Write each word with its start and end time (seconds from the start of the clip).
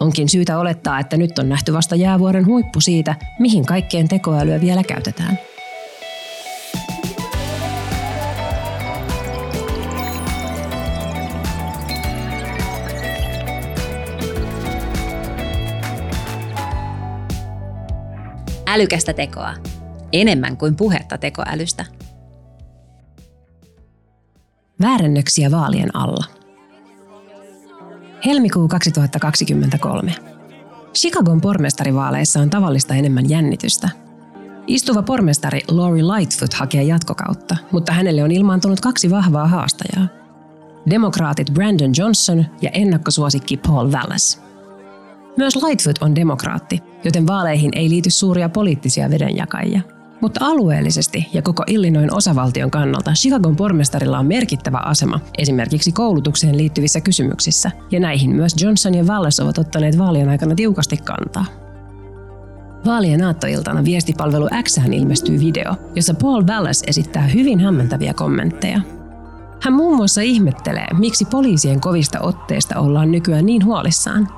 Onkin 0.00 0.28
syytä 0.28 0.58
olettaa, 0.58 1.00
että 1.00 1.16
nyt 1.16 1.38
on 1.38 1.48
nähty 1.48 1.72
vasta 1.72 1.96
jäävuoren 1.96 2.46
huippu 2.46 2.80
siitä, 2.80 3.14
mihin 3.38 3.66
kaikkeen 3.66 4.08
tekoälyä 4.08 4.60
vielä 4.60 4.82
käytetään. 4.82 5.38
Älykästä 18.66 19.12
tekoa. 19.12 19.54
Enemmän 20.12 20.56
kuin 20.56 20.76
puhetta 20.76 21.18
tekoälystä. 21.18 21.84
Väärennöksiä 24.80 25.50
vaalien 25.50 25.96
alla. 25.96 26.37
Helmikuu 28.24 28.68
2023. 28.68 30.14
Chicagon 30.94 31.40
pormestarivaaleissa 31.40 32.40
on 32.40 32.50
tavallista 32.50 32.94
enemmän 32.94 33.30
jännitystä. 33.30 33.88
Istuva 34.66 35.02
pormestari 35.02 35.60
Lori 35.70 36.02
Lightfoot 36.02 36.54
hakee 36.54 36.82
jatkokautta, 36.82 37.56
mutta 37.72 37.92
hänelle 37.92 38.22
on 38.22 38.30
ilmaantunut 38.30 38.80
kaksi 38.80 39.10
vahvaa 39.10 39.46
haastajaa. 39.46 40.08
Demokraatit 40.90 41.50
Brandon 41.50 41.92
Johnson 41.98 42.44
ja 42.62 42.70
ennakkosuosikki 42.70 43.56
Paul 43.56 43.92
Vallas. 43.92 44.42
Myös 45.36 45.56
Lightfoot 45.56 45.98
on 46.00 46.14
demokraatti, 46.14 46.82
joten 47.04 47.26
vaaleihin 47.26 47.70
ei 47.74 47.90
liity 47.90 48.10
suuria 48.10 48.48
poliittisia 48.48 49.10
vedenjakajia– 49.10 49.80
mutta 50.20 50.46
alueellisesti 50.46 51.28
ja 51.32 51.42
koko 51.42 51.64
Illinoin 51.66 52.14
osavaltion 52.14 52.70
kannalta 52.70 53.12
Chicagon 53.12 53.56
pormestarilla 53.56 54.18
on 54.18 54.26
merkittävä 54.26 54.78
asema 54.78 55.20
esimerkiksi 55.38 55.92
koulutukseen 55.92 56.56
liittyvissä 56.56 57.00
kysymyksissä, 57.00 57.70
ja 57.90 58.00
näihin 58.00 58.30
myös 58.30 58.62
Johnson 58.62 58.94
ja 58.94 59.04
Wallace 59.04 59.42
ovat 59.42 59.58
ottaneet 59.58 59.98
vaalien 59.98 60.28
aikana 60.28 60.54
tiukasti 60.54 60.96
kantaa. 60.96 61.44
Vaalien 62.86 63.24
aattoiltana 63.24 63.84
viestipalvelu 63.84 64.48
X 64.62 64.78
ilmestyy 64.92 65.40
video, 65.40 65.74
jossa 65.94 66.14
Paul 66.14 66.42
Wallace 66.42 66.84
esittää 66.86 67.26
hyvin 67.26 67.60
hämmentäviä 67.60 68.14
kommentteja. 68.14 68.80
Hän 69.62 69.74
muun 69.74 69.96
muassa 69.96 70.20
ihmettelee, 70.20 70.86
miksi 70.98 71.24
poliisien 71.24 71.80
kovista 71.80 72.20
otteista 72.20 72.80
ollaan 72.80 73.12
nykyään 73.12 73.46
niin 73.46 73.64
huolissaan– 73.64 74.28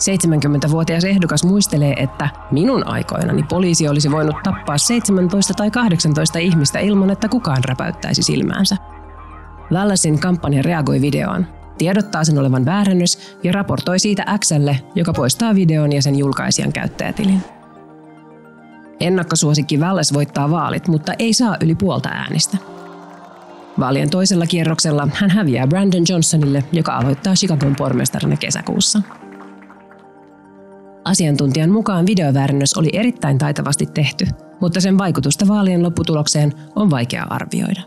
70-vuotias 0.00 1.04
ehdokas 1.04 1.44
muistelee, 1.44 1.94
että 1.96 2.28
minun 2.50 2.86
aikoinani 2.86 3.42
poliisi 3.42 3.88
olisi 3.88 4.10
voinut 4.10 4.36
tappaa 4.42 4.78
17 4.78 5.54
tai 5.54 5.70
18 5.70 6.38
ihmistä 6.38 6.78
ilman, 6.78 7.10
että 7.10 7.28
kukaan 7.28 7.64
räpäyttäisi 7.64 8.22
silmäänsä. 8.22 8.76
Wallacein 9.72 10.20
kampanja 10.20 10.62
reagoi 10.62 11.00
videoon, 11.00 11.46
tiedottaa 11.78 12.24
sen 12.24 12.38
olevan 12.38 12.64
väärennys 12.64 13.36
ja 13.42 13.52
raportoi 13.52 13.98
siitä 13.98 14.38
Xlle, 14.44 14.80
joka 14.94 15.12
poistaa 15.12 15.54
videon 15.54 15.92
ja 15.92 16.02
sen 16.02 16.18
julkaisijan 16.18 16.72
käyttäjätilin. 16.72 17.44
Ennakkosuosikki 19.00 19.78
Wallace 19.78 20.14
voittaa 20.14 20.50
vaalit, 20.50 20.88
mutta 20.88 21.12
ei 21.18 21.32
saa 21.32 21.56
yli 21.60 21.74
puolta 21.74 22.08
äänistä. 22.08 22.56
Vaalien 23.78 24.10
toisella 24.10 24.46
kierroksella 24.46 25.08
hän 25.14 25.30
häviää 25.30 25.66
Brandon 25.66 26.04
Johnsonille, 26.08 26.64
joka 26.72 26.92
aloittaa 26.92 27.34
Chicagon 27.34 27.76
pormestarina 27.76 28.36
kesäkuussa. 28.36 29.02
Asiantuntijan 31.10 31.70
mukaan 31.70 32.06
videoväärennös 32.06 32.74
oli 32.74 32.90
erittäin 32.92 33.38
taitavasti 33.38 33.86
tehty, 33.86 34.26
mutta 34.60 34.80
sen 34.80 34.98
vaikutusta 34.98 35.48
vaalien 35.48 35.82
lopputulokseen 35.82 36.52
on 36.76 36.90
vaikea 36.90 37.26
arvioida. 37.30 37.80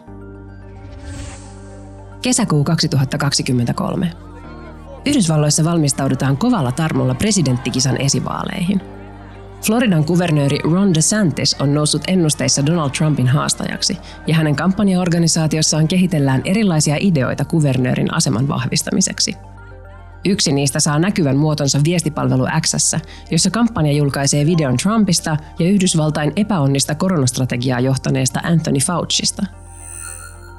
Kesäkuu 2.22 2.64
2023. 2.64 4.12
Yhdysvalloissa 5.06 5.64
valmistaudutaan 5.64 6.38
kovalla 6.38 6.72
tarmolla 6.72 7.16
presidenttikisan 7.16 8.02
esivaaleihin. 8.02 8.82
Floridan 9.62 10.06
kuvernööri 10.06 10.60
Ron 10.64 10.94
DeSantis 10.94 11.56
on 11.60 11.74
noussut 11.74 12.02
ennusteissa 12.08 12.66
Donald 12.66 12.92
Trumpin 12.92 13.28
haastajaksi, 13.28 13.98
ja 14.28 14.36
hänen 14.36 14.56
kampanjaorganisaatiossaan 14.56 15.88
kehitellään 15.88 16.42
erilaisia 16.46 16.96
ideoita 17.00 17.46
kuvernöörin 17.46 18.14
aseman 18.14 18.48
vahvistamiseksi– 18.48 19.36
Yksi 20.26 20.52
niistä 20.52 20.80
saa 20.80 21.00
näkyvän 21.00 21.38
muotonsa 21.38 21.80
viestipalvelu 21.84 22.46
X, 22.62 22.74
jossa 23.32 23.50
kampanja 23.50 23.92
julkaisee 23.92 24.46
videon 24.46 24.78
Trumpista 24.78 25.38
ja 25.60 25.70
Yhdysvaltain 25.70 26.34
epäonnista 26.36 26.96
koronastrategiaa 26.96 27.80
johtaneesta 27.80 28.40
Anthony 28.44 28.80
Faucista. 28.80 29.46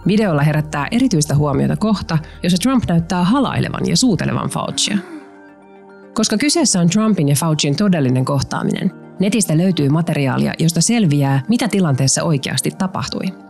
Videolla 0.06 0.42
herättää 0.42 0.88
erityistä 0.90 1.34
huomiota 1.34 1.76
kohta, 1.76 2.18
jossa 2.42 2.58
Trump 2.62 2.84
näyttää 2.88 3.24
halailevan 3.24 3.88
ja 3.88 3.96
suutelevan 3.96 4.48
Faucia. 4.48 4.98
Koska 6.14 6.38
kyseessä 6.38 6.80
on 6.80 6.90
Trumpin 6.90 7.28
ja 7.28 7.36
Faucin 7.36 7.76
todellinen 7.76 8.24
kohtaaminen, 8.24 8.90
netistä 9.20 9.58
löytyy 9.58 9.88
materiaalia, 9.88 10.54
josta 10.58 10.80
selviää, 10.80 11.42
mitä 11.48 11.68
tilanteessa 11.68 12.22
oikeasti 12.22 12.70
tapahtui. 12.70 13.43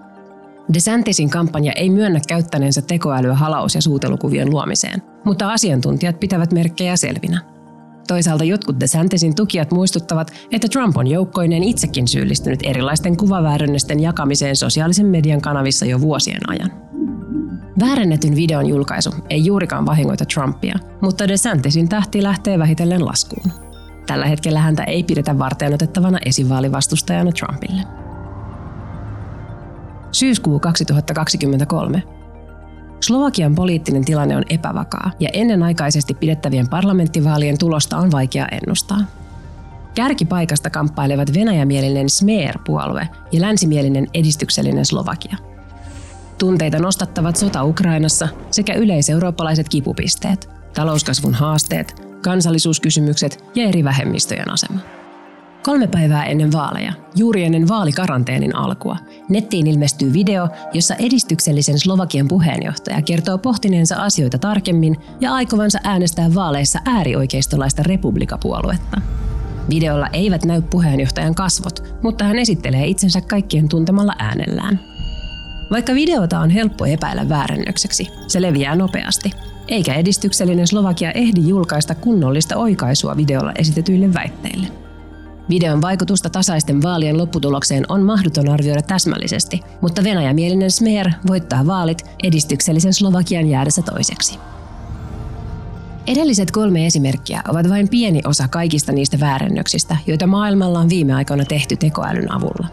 DeSantisin 0.72 1.30
kampanja 1.30 1.72
ei 1.72 1.90
myönnä 1.90 2.20
käyttäneensä 2.28 2.82
tekoälyä 2.82 3.34
halaus- 3.34 3.74
ja 3.74 3.82
suutelukuvien 3.82 4.50
luomiseen, 4.50 5.02
mutta 5.24 5.52
asiantuntijat 5.52 6.20
pitävät 6.20 6.52
merkkejä 6.52 6.96
selvinä. 6.96 7.40
Toisaalta 8.08 8.44
jotkut 8.44 8.80
DeSantisin 8.80 9.34
tukijat 9.34 9.72
muistuttavat, 9.72 10.32
että 10.52 10.68
Trump 10.68 10.96
on 10.96 11.06
joukkoinen 11.06 11.64
itsekin 11.64 12.08
syyllistynyt 12.08 12.60
erilaisten 12.62 13.16
kuvaväärennösten 13.16 14.00
jakamiseen 14.00 14.56
sosiaalisen 14.56 15.06
median 15.06 15.40
kanavissa 15.40 15.86
jo 15.86 16.00
vuosien 16.00 16.50
ajan. 16.50 16.72
Väärennetyn 17.80 18.36
videon 18.36 18.66
julkaisu 18.66 19.10
ei 19.30 19.44
juurikaan 19.44 19.86
vahingoita 19.86 20.24
Trumpia, 20.24 20.78
mutta 21.00 21.28
DeSantisin 21.28 21.88
tähti 21.88 22.22
lähtee 22.22 22.58
vähitellen 22.58 23.06
laskuun. 23.06 23.52
Tällä 24.06 24.26
hetkellä 24.26 24.60
häntä 24.60 24.84
ei 24.84 25.02
pidetä 25.02 25.38
varteenotettavana 25.38 26.18
esivaalivastustajana 26.26 27.32
Trumpille. 27.32 28.03
Syyskuu 30.14 30.60
2023. 30.60 32.02
Slovakian 33.00 33.54
poliittinen 33.54 34.04
tilanne 34.04 34.36
on 34.36 34.44
epävakaa 34.50 35.10
ja 35.20 35.28
ennenaikaisesti 35.32 36.14
pidettävien 36.14 36.68
parlamenttivaalien 36.68 37.58
tulosta 37.58 37.96
on 37.96 38.10
vaikea 38.10 38.46
ennustaa. 38.46 38.98
Kärkipaikasta 39.94 40.70
kamppailevat 40.70 41.34
venäjämielinen 41.34 42.10
Smer-puolue 42.10 43.08
ja 43.32 43.40
länsimielinen 43.40 44.06
edistyksellinen 44.14 44.86
Slovakia. 44.86 45.36
Tunteita 46.38 46.78
nostattavat 46.78 47.36
sota 47.36 47.64
Ukrainassa 47.64 48.28
sekä 48.50 48.74
yleiseurooppalaiset 48.74 49.68
kipupisteet, 49.68 50.48
talouskasvun 50.74 51.34
haasteet, 51.34 52.02
kansallisuuskysymykset 52.22 53.44
ja 53.54 53.64
eri 53.64 53.84
vähemmistöjen 53.84 54.50
asema. 54.50 54.80
Kolme 55.64 55.86
päivää 55.86 56.24
ennen 56.24 56.52
vaaleja, 56.52 56.92
juuri 57.16 57.44
ennen 57.44 57.68
vaalikaranteenin 57.68 58.56
alkua, 58.56 58.96
nettiin 59.28 59.66
ilmestyy 59.66 60.12
video, 60.12 60.48
jossa 60.72 60.94
edistyksellisen 60.94 61.78
Slovakian 61.78 62.28
puheenjohtaja 62.28 63.02
kertoo 63.02 63.38
pohtineensa 63.38 63.96
asioita 63.96 64.38
tarkemmin 64.38 64.96
ja 65.20 65.34
aikovansa 65.34 65.78
äänestää 65.84 66.34
vaaleissa 66.34 66.78
äärioikeistolaista 66.84 67.82
republikapuoluetta. 67.82 69.00
Videolla 69.70 70.06
eivät 70.12 70.44
näy 70.44 70.62
puheenjohtajan 70.62 71.34
kasvot, 71.34 71.98
mutta 72.02 72.24
hän 72.24 72.38
esittelee 72.38 72.86
itsensä 72.86 73.20
kaikkien 73.20 73.68
tuntemalla 73.68 74.14
äänellään. 74.18 74.80
Vaikka 75.70 75.94
videota 75.94 76.38
on 76.38 76.50
helppo 76.50 76.86
epäillä 76.86 77.28
väärennökseksi, 77.28 78.08
se 78.26 78.42
leviää 78.42 78.76
nopeasti, 78.76 79.30
eikä 79.68 79.94
edistyksellinen 79.94 80.66
Slovakia 80.66 81.12
ehdi 81.12 81.48
julkaista 81.48 81.94
kunnollista 81.94 82.56
oikaisua 82.56 83.16
videolla 83.16 83.52
esitetyille 83.58 84.14
väitteille. 84.14 84.83
Videon 85.48 85.82
vaikutusta 85.82 86.30
tasaisten 86.30 86.82
vaalien 86.82 87.18
lopputulokseen 87.18 87.84
on 87.88 88.02
mahdoton 88.02 88.48
arvioida 88.48 88.82
täsmällisesti, 88.82 89.60
mutta 89.80 90.04
venäjämielinen 90.04 90.70
Smer 90.70 91.10
voittaa 91.26 91.66
vaalit 91.66 92.04
edistyksellisen 92.22 92.92
Slovakian 92.92 93.48
jäädessä 93.48 93.82
toiseksi. 93.82 94.38
Edelliset 96.06 96.50
kolme 96.50 96.86
esimerkkiä 96.86 97.42
ovat 97.48 97.68
vain 97.68 97.88
pieni 97.88 98.20
osa 98.24 98.48
kaikista 98.48 98.92
niistä 98.92 99.20
väärennöksistä, 99.20 99.96
joita 100.06 100.26
maailmalla 100.26 100.78
on 100.78 100.88
viime 100.88 101.14
aikoina 101.14 101.44
tehty 101.44 101.76
tekoälyn 101.76 102.32
avulla. 102.32 102.66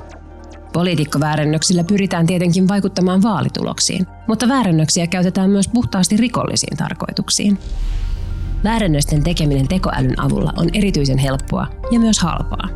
Poliitikkoväärennöksillä 0.73 1.83
pyritään 1.83 2.27
tietenkin 2.27 2.67
vaikuttamaan 2.67 3.21
vaalituloksiin, 3.21 4.07
mutta 4.27 4.47
väärennöksiä 4.47 5.07
käytetään 5.07 5.49
myös 5.49 5.67
puhtaasti 5.67 6.17
rikollisiin 6.17 6.77
tarkoituksiin. 6.77 7.59
Väärennösten 8.63 9.23
tekeminen 9.23 9.67
tekoälyn 9.67 10.21
avulla 10.21 10.53
on 10.57 10.69
erityisen 10.73 11.17
helppoa 11.17 11.67
ja 11.91 11.99
myös 11.99 12.19
halpaa. 12.19 12.69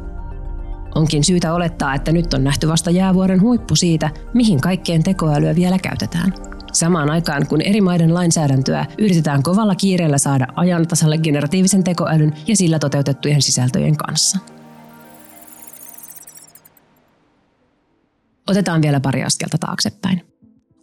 Onkin 0.95 1.23
syytä 1.23 1.53
olettaa, 1.53 1.95
että 1.95 2.11
nyt 2.11 2.33
on 2.33 2.43
nähty 2.43 2.67
vasta 2.67 2.91
jäävuoren 2.91 3.41
huippu 3.41 3.75
siitä, 3.75 4.09
mihin 4.33 4.61
kaikkeen 4.61 5.03
tekoälyä 5.03 5.55
vielä 5.55 5.79
käytetään. 5.79 6.33
Samaan 6.73 7.09
aikaan, 7.09 7.47
kun 7.47 7.61
eri 7.61 7.81
maiden 7.81 8.13
lainsäädäntöä 8.13 8.85
yritetään 8.97 9.43
kovalla 9.43 9.75
kiireellä 9.75 10.17
saada 10.17 10.47
ajan 10.55 10.87
tasalle 10.87 11.17
generatiivisen 11.17 11.83
tekoälyn 11.83 12.33
ja 12.47 12.55
sillä 12.55 12.79
toteutettujen 12.79 13.41
sisältöjen 13.41 13.97
kanssa. 13.97 14.39
Otetaan 18.47 18.81
vielä 18.81 18.99
pari 18.99 19.23
askelta 19.23 19.57
taaksepäin. 19.57 20.34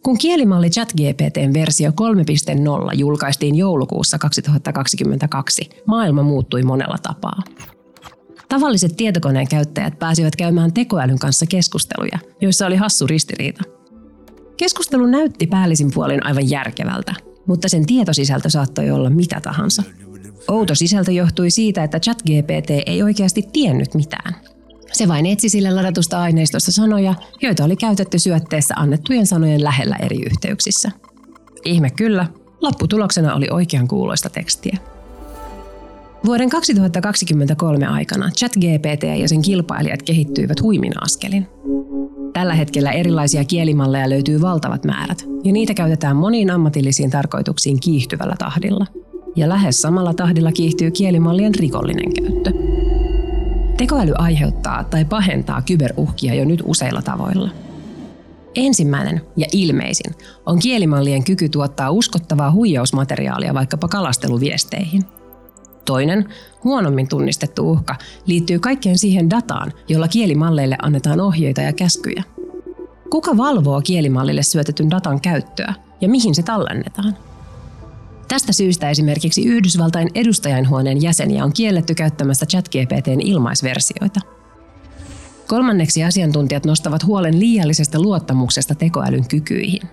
Kun 0.03 0.17
kielimalli 0.17 0.69
ChatGPTn 0.69 1.53
versio 1.53 1.89
3.0 1.89 1.95
julkaistiin 2.93 3.55
joulukuussa 3.55 4.17
2022, 4.19 5.69
maailma 5.85 6.23
muuttui 6.23 6.63
monella 6.63 6.97
tapaa. 7.03 7.43
Tavalliset 8.49 8.97
tietokoneen 8.97 9.47
käyttäjät 9.47 9.99
pääsivät 9.99 10.35
käymään 10.35 10.73
tekoälyn 10.73 11.19
kanssa 11.19 11.45
keskusteluja, 11.45 12.19
joissa 12.41 12.65
oli 12.65 12.75
hassu 12.75 13.07
ristiriita. 13.07 13.63
Keskustelu 14.57 15.05
näytti 15.05 15.47
päällisin 15.47 15.91
puolin 15.93 16.25
aivan 16.25 16.49
järkevältä, 16.49 17.13
mutta 17.47 17.69
sen 17.69 17.85
tietosisältö 17.85 18.49
saattoi 18.49 18.91
olla 18.91 19.09
mitä 19.09 19.41
tahansa. 19.41 19.83
Outo 20.47 20.75
sisältö 20.75 21.11
johtui 21.11 21.49
siitä, 21.49 21.83
että 21.83 21.99
ChatGPT 21.99 22.69
ei 22.85 23.03
oikeasti 23.03 23.43
tiennyt 23.53 23.93
mitään. 23.93 24.35
Se 24.93 25.07
vain 25.07 25.25
etsi 25.25 25.49
sille 25.49 25.71
ladatusta 25.71 26.21
aineistosta 26.21 26.71
sanoja, 26.71 27.15
joita 27.41 27.63
oli 27.63 27.75
käytetty 27.75 28.19
syötteessä 28.19 28.73
annettujen 28.77 29.27
sanojen 29.27 29.63
lähellä 29.63 29.95
eri 29.95 30.21
yhteyksissä. 30.25 30.91
Ihme 31.65 31.89
kyllä, 31.89 32.27
lopputuloksena 32.61 33.35
oli 33.35 33.47
oikean 33.51 33.87
kuuloista 33.87 34.29
tekstiä. 34.29 34.77
Vuoden 36.25 36.49
2023 36.49 37.87
aikana 37.87 38.31
ChatGPT 38.37 39.03
ja 39.19 39.27
sen 39.27 39.41
kilpailijat 39.41 40.03
kehittyivät 40.03 40.61
huimin 40.61 41.03
askelin. 41.03 41.47
Tällä 42.33 42.53
hetkellä 42.53 42.91
erilaisia 42.91 43.43
kielimalleja 43.45 44.09
löytyy 44.09 44.41
valtavat 44.41 44.85
määrät, 44.85 45.25
ja 45.43 45.51
niitä 45.51 45.73
käytetään 45.73 46.15
moniin 46.15 46.51
ammatillisiin 46.51 47.09
tarkoituksiin 47.09 47.79
kiihtyvällä 47.79 48.35
tahdilla. 48.39 48.85
Ja 49.35 49.49
lähes 49.49 49.81
samalla 49.81 50.13
tahdilla 50.13 50.51
kiihtyy 50.51 50.91
kielimallien 50.91 51.55
rikollinen 51.55 52.13
käyttö. 52.13 52.72
Tekoäly 53.77 54.13
aiheuttaa 54.17 54.83
tai 54.83 55.05
pahentaa 55.05 55.61
kyberuhkia 55.61 56.33
jo 56.33 56.45
nyt 56.45 56.61
useilla 56.65 57.01
tavoilla. 57.01 57.49
Ensimmäinen 58.55 59.21
ja 59.37 59.47
ilmeisin 59.51 60.15
on 60.45 60.59
kielimallien 60.59 61.23
kyky 61.23 61.49
tuottaa 61.49 61.91
uskottavaa 61.91 62.51
huijausmateriaalia 62.51 63.53
vaikkapa 63.53 63.87
kalasteluviesteihin. 63.87 65.03
Toinen, 65.85 66.29
huonommin 66.63 67.07
tunnistettu 67.07 67.71
uhka, 67.71 67.95
liittyy 68.25 68.59
kaikkeen 68.59 68.97
siihen 68.97 69.29
dataan, 69.29 69.71
jolla 69.87 70.07
kielimalleille 70.07 70.75
annetaan 70.81 71.21
ohjeita 71.21 71.61
ja 71.61 71.73
käskyjä. 71.73 72.23
Kuka 73.09 73.37
valvoo 73.37 73.81
kielimallille 73.81 74.43
syötetyn 74.43 74.89
datan 74.91 75.21
käyttöä 75.21 75.73
ja 76.01 76.09
mihin 76.09 76.35
se 76.35 76.43
tallennetaan? 76.43 77.17
Tästä 78.27 78.53
syystä 78.53 78.89
esimerkiksi 78.89 79.45
Yhdysvaltain 79.45 80.09
edustajainhuoneen 80.15 81.01
jäseniä 81.01 81.43
on 81.43 81.53
kielletty 81.53 81.95
käyttämästä 81.95 82.45
ChatGPTn 82.45 83.21
ilmaisversioita. 83.21 84.19
Kolmanneksi 85.47 86.03
asiantuntijat 86.03 86.65
nostavat 86.65 87.05
huolen 87.05 87.39
liiallisesta 87.39 88.01
luottamuksesta 88.01 88.75
tekoälyn 88.75 89.27
kykyihin. 89.27 89.89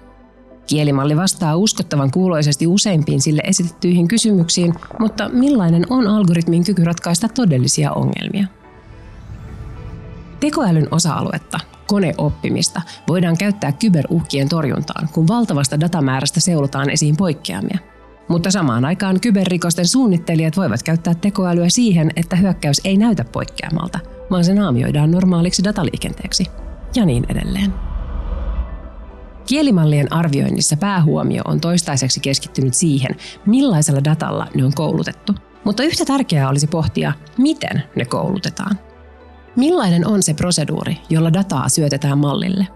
Kielimalli 0.66 1.16
vastaa 1.16 1.56
uskottavan 1.56 2.10
kuuloisesti 2.10 2.66
useimpiin 2.66 3.20
sille 3.20 3.42
esitettyihin 3.44 4.08
kysymyksiin, 4.08 4.74
mutta 4.98 5.28
millainen 5.28 5.86
on 5.90 6.06
algoritmin 6.06 6.64
kyky 6.64 6.84
ratkaista 6.84 7.28
todellisia 7.28 7.92
ongelmia? 7.92 8.46
Tekoälyn 10.40 10.88
osa-aluetta, 10.90 11.60
koneoppimista, 11.86 12.82
voidaan 13.08 13.38
käyttää 13.38 13.72
kyberuhkien 13.72 14.48
torjuntaan, 14.48 15.08
kun 15.12 15.28
valtavasta 15.28 15.80
datamäärästä 15.80 16.40
seulotaan 16.40 16.90
esiin 16.90 17.16
poikkeamia– 17.16 17.78
mutta 18.28 18.50
samaan 18.50 18.84
aikaan 18.84 19.20
kyberrikosten 19.20 19.86
suunnittelijat 19.86 20.56
voivat 20.56 20.82
käyttää 20.82 21.14
tekoälyä 21.14 21.68
siihen, 21.68 22.10
että 22.16 22.36
hyökkäys 22.36 22.80
ei 22.84 22.96
näytä 22.96 23.24
poikkeamalta, 23.24 23.98
vaan 24.30 24.44
se 24.44 24.54
naamioidaan 24.54 25.10
normaaliksi 25.10 25.64
dataliikenteeksi. 25.64 26.46
Ja 26.94 27.06
niin 27.06 27.26
edelleen. 27.28 27.74
Kielimallien 29.46 30.12
arvioinnissa 30.12 30.76
päähuomio 30.76 31.42
on 31.44 31.60
toistaiseksi 31.60 32.20
keskittynyt 32.20 32.74
siihen, 32.74 33.16
millaisella 33.46 34.04
datalla 34.04 34.46
ne 34.54 34.64
on 34.64 34.72
koulutettu. 34.74 35.34
Mutta 35.64 35.82
yhtä 35.82 36.04
tärkeää 36.04 36.48
olisi 36.48 36.66
pohtia, 36.66 37.12
miten 37.38 37.82
ne 37.96 38.04
koulutetaan. 38.04 38.78
Millainen 39.56 40.06
on 40.06 40.22
se 40.22 40.34
proseduuri, 40.34 40.98
jolla 41.10 41.32
dataa 41.32 41.68
syötetään 41.68 42.18
mallille? 42.18 42.66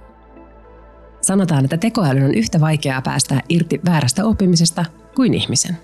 Sanotaan, 1.20 1.64
että 1.64 1.76
tekoälyn 1.76 2.24
on 2.24 2.34
yhtä 2.34 2.60
vaikeaa 2.60 3.02
päästää 3.02 3.40
irti 3.48 3.80
väärästä 3.86 4.24
oppimisesta 4.24 4.84
kuin 5.14 5.34
ihmisen. 5.34 5.76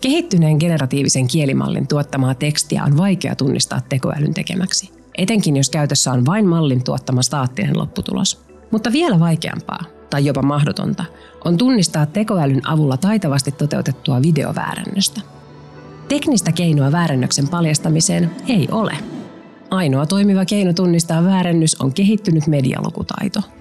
Kehittyneen 0.00 0.56
generatiivisen 0.56 1.28
kielimallin 1.28 1.86
tuottamaa 1.86 2.34
tekstiä 2.34 2.84
on 2.84 2.96
vaikea 2.96 3.36
tunnistaa 3.36 3.80
tekoälyn 3.88 4.34
tekemäksi, 4.34 4.90
etenkin 5.18 5.56
jos 5.56 5.70
käytössä 5.70 6.12
on 6.12 6.26
vain 6.26 6.46
mallin 6.46 6.84
tuottama 6.84 7.22
staattinen 7.22 7.78
lopputulos. 7.78 8.42
Mutta 8.70 8.92
vielä 8.92 9.20
vaikeampaa, 9.20 9.84
tai 10.10 10.24
jopa 10.24 10.42
mahdotonta, 10.42 11.04
on 11.44 11.56
tunnistaa 11.56 12.06
tekoälyn 12.06 12.68
avulla 12.68 12.96
taitavasti 12.96 13.52
toteutettua 13.52 14.22
videoväärännöstä. 14.22 15.20
Teknistä 16.08 16.52
keinoa 16.52 16.92
väärännöksen 16.92 17.48
paljastamiseen 17.48 18.30
ei 18.48 18.68
ole. 18.70 18.96
Ainoa 19.70 20.06
toimiva 20.06 20.44
keino 20.44 20.72
tunnistaa 20.72 21.24
väärännys 21.24 21.80
on 21.80 21.92
kehittynyt 21.92 22.46
medialukutaito– 22.46 23.40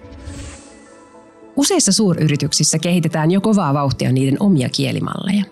Useissa 1.55 1.91
suuryrityksissä 1.91 2.79
kehitetään 2.79 3.31
jo 3.31 3.41
kovaa 3.41 3.73
vauhtia 3.73 4.11
niiden 4.11 4.37
omia 4.39 4.69
kielimalleja. 4.69 5.43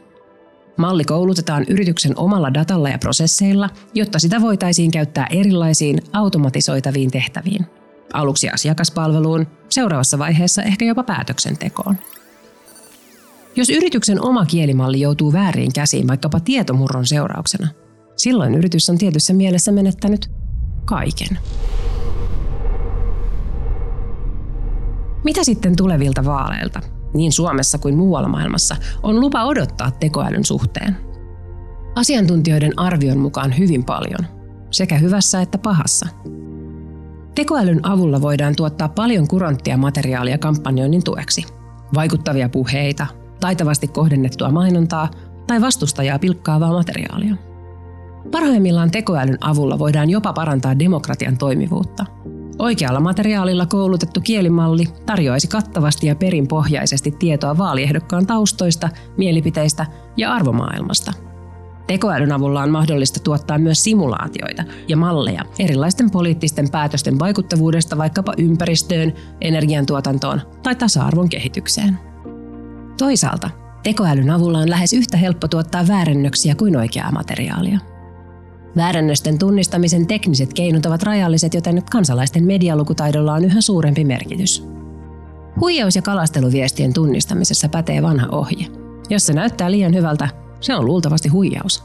Malli 0.77 1.03
koulutetaan 1.03 1.65
yrityksen 1.69 2.17
omalla 2.17 2.53
datalla 2.53 2.89
ja 2.89 2.97
prosesseilla, 2.97 3.69
jotta 3.93 4.19
sitä 4.19 4.41
voitaisiin 4.41 4.91
käyttää 4.91 5.27
erilaisiin 5.29 6.01
automatisoitaviin 6.13 7.11
tehtäviin. 7.11 7.65
Aluksi 8.13 8.49
asiakaspalveluun, 8.49 9.47
seuraavassa 9.69 10.19
vaiheessa 10.19 10.63
ehkä 10.63 10.85
jopa 10.85 11.03
päätöksentekoon. 11.03 11.95
Jos 13.55 13.69
yrityksen 13.69 14.21
oma 14.21 14.45
kielimalli 14.45 14.99
joutuu 14.99 15.33
väärin 15.33 15.73
käsiin 15.73 16.07
vaikkapa 16.07 16.39
tietomurron 16.39 17.05
seurauksena, 17.05 17.67
silloin 18.15 18.55
yritys 18.55 18.89
on 18.89 18.97
tietyssä 18.97 19.33
mielessä 19.33 19.71
menettänyt 19.71 20.31
kaiken. 20.85 21.39
Mitä 25.23 25.43
sitten 25.43 25.75
tulevilta 25.75 26.25
vaaleilta, 26.25 26.81
niin 27.13 27.31
Suomessa 27.31 27.77
kuin 27.77 27.95
muualla 27.97 28.27
maailmassa, 28.27 28.75
on 29.03 29.19
lupa 29.19 29.43
odottaa 29.43 29.91
tekoälyn 29.91 30.45
suhteen? 30.45 30.97
Asiantuntijoiden 31.95 32.79
arvion 32.79 33.17
mukaan 33.17 33.57
hyvin 33.57 33.83
paljon, 33.83 34.25
sekä 34.71 34.97
hyvässä 34.97 35.41
että 35.41 35.57
pahassa. 35.57 36.07
Tekoälyn 37.35 37.85
avulla 37.85 38.21
voidaan 38.21 38.55
tuottaa 38.55 38.89
paljon 38.89 39.27
kuranttia 39.27 39.77
materiaalia 39.77 40.37
kampanjoinnin 40.37 41.03
tueksi. 41.03 41.45
Vaikuttavia 41.95 42.49
puheita, 42.49 43.07
taitavasti 43.39 43.87
kohdennettua 43.87 44.51
mainontaa 44.51 45.09
tai 45.47 45.61
vastustajaa 45.61 46.19
pilkkaavaa 46.19 46.73
materiaalia. 46.73 47.35
Parhaimmillaan 48.31 48.91
tekoälyn 48.91 49.37
avulla 49.41 49.79
voidaan 49.79 50.09
jopa 50.09 50.33
parantaa 50.33 50.79
demokratian 50.79 51.37
toimivuutta– 51.37 52.05
Oikealla 52.59 52.99
materiaalilla 52.99 53.65
koulutettu 53.65 54.21
kielimalli 54.21 54.85
tarjoaisi 55.05 55.47
kattavasti 55.47 56.07
ja 56.07 56.15
perinpohjaisesti 56.15 57.11
tietoa 57.11 57.57
vaaliehdokkaan 57.57 58.27
taustoista, 58.27 58.89
mielipiteistä 59.17 59.85
ja 60.17 60.33
arvomaailmasta. 60.33 61.13
Tekoälyn 61.87 62.31
avulla 62.31 62.61
on 62.61 62.69
mahdollista 62.69 63.19
tuottaa 63.19 63.57
myös 63.57 63.83
simulaatioita 63.83 64.63
ja 64.87 64.97
malleja 64.97 65.45
erilaisten 65.59 66.11
poliittisten 66.11 66.69
päätösten 66.71 67.19
vaikuttavuudesta 67.19 67.97
vaikkapa 67.97 68.33
ympäristöön, 68.37 69.13
energiantuotantoon 69.41 70.41
tai 70.63 70.75
tasa-arvon 70.75 71.29
kehitykseen. 71.29 71.97
Toisaalta 72.97 73.49
tekoälyn 73.83 74.29
avulla 74.29 74.57
on 74.57 74.69
lähes 74.69 74.93
yhtä 74.93 75.17
helppo 75.17 75.47
tuottaa 75.47 75.87
väärennöksiä 75.87 76.55
kuin 76.55 76.77
oikeaa 76.77 77.11
materiaalia– 77.11 77.79
Väärännösten 78.75 79.39
tunnistamisen 79.39 80.07
tekniset 80.07 80.53
keinot 80.53 80.85
ovat 80.85 81.03
rajalliset, 81.03 81.53
joten 81.53 81.83
kansalaisten 81.91 82.43
medialukutaidolla 82.43 83.33
on 83.33 83.45
yhä 83.45 83.61
suurempi 83.61 84.05
merkitys. 84.05 84.67
Huijaus- 85.59 85.95
ja 85.95 86.01
kalasteluviestien 86.01 86.93
tunnistamisessa 86.93 87.69
pätee 87.69 88.01
vanha 88.01 88.27
ohje. 88.31 88.65
Jos 89.09 89.25
se 89.25 89.33
näyttää 89.33 89.71
liian 89.71 89.93
hyvältä, 89.93 90.29
se 90.61 90.75
on 90.75 90.85
luultavasti 90.85 91.29
huijaus. 91.29 91.83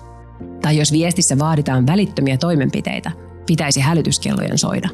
Tai 0.63 0.79
jos 0.79 0.93
viestissä 0.93 1.39
vaaditaan 1.39 1.87
välittömiä 1.87 2.37
toimenpiteitä, 2.37 3.11
pitäisi 3.47 3.81
hälytyskellojen 3.81 4.59
soida. 4.59 4.89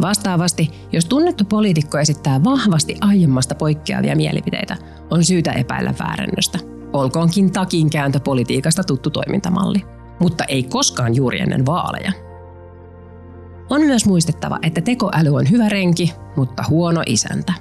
Vastaavasti, 0.00 0.70
jos 0.92 1.04
tunnettu 1.04 1.44
poliitikko 1.44 1.98
esittää 1.98 2.44
vahvasti 2.44 2.96
aiemmasta 3.00 3.54
poikkeavia 3.54 4.16
mielipiteitä, 4.16 4.76
on 5.10 5.24
syytä 5.24 5.52
epäillä 5.52 5.94
väärännöstä. 5.98 6.58
Olkoonkin 6.92 7.52
takinkääntö 7.52 8.20
politiikasta 8.20 8.84
tuttu 8.84 9.10
toimintamalli 9.10 9.82
mutta 10.22 10.44
ei 10.44 10.62
koskaan 10.62 11.14
juuri 11.14 11.40
ennen 11.40 11.66
vaaleja. 11.66 12.12
On 13.70 13.80
myös 13.80 14.06
muistettava, 14.06 14.58
että 14.62 14.80
tekoäly 14.80 15.28
on 15.28 15.50
hyvä 15.50 15.68
renki, 15.68 16.12
mutta 16.36 16.64
huono 16.68 17.02
isäntä. 17.06 17.52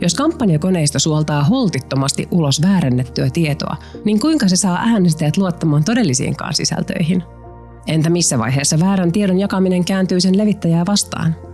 Jos 0.00 0.14
kampanjakoneisto 0.14 0.98
suoltaa 0.98 1.44
holtittomasti 1.44 2.28
ulos 2.30 2.62
väärennettyä 2.62 3.30
tietoa, 3.32 3.76
niin 4.04 4.20
kuinka 4.20 4.48
se 4.48 4.56
saa 4.56 4.78
äänestäjät 4.78 5.36
luottamaan 5.36 5.84
todellisiinkaan 5.84 6.54
sisältöihin? 6.54 7.22
Entä 7.86 8.10
missä 8.10 8.38
vaiheessa 8.38 8.80
väärän 8.80 9.12
tiedon 9.12 9.38
jakaminen 9.38 9.84
kääntyy 9.84 10.20
sen 10.20 10.38
levittäjää 10.38 10.84
vastaan? 10.86 11.51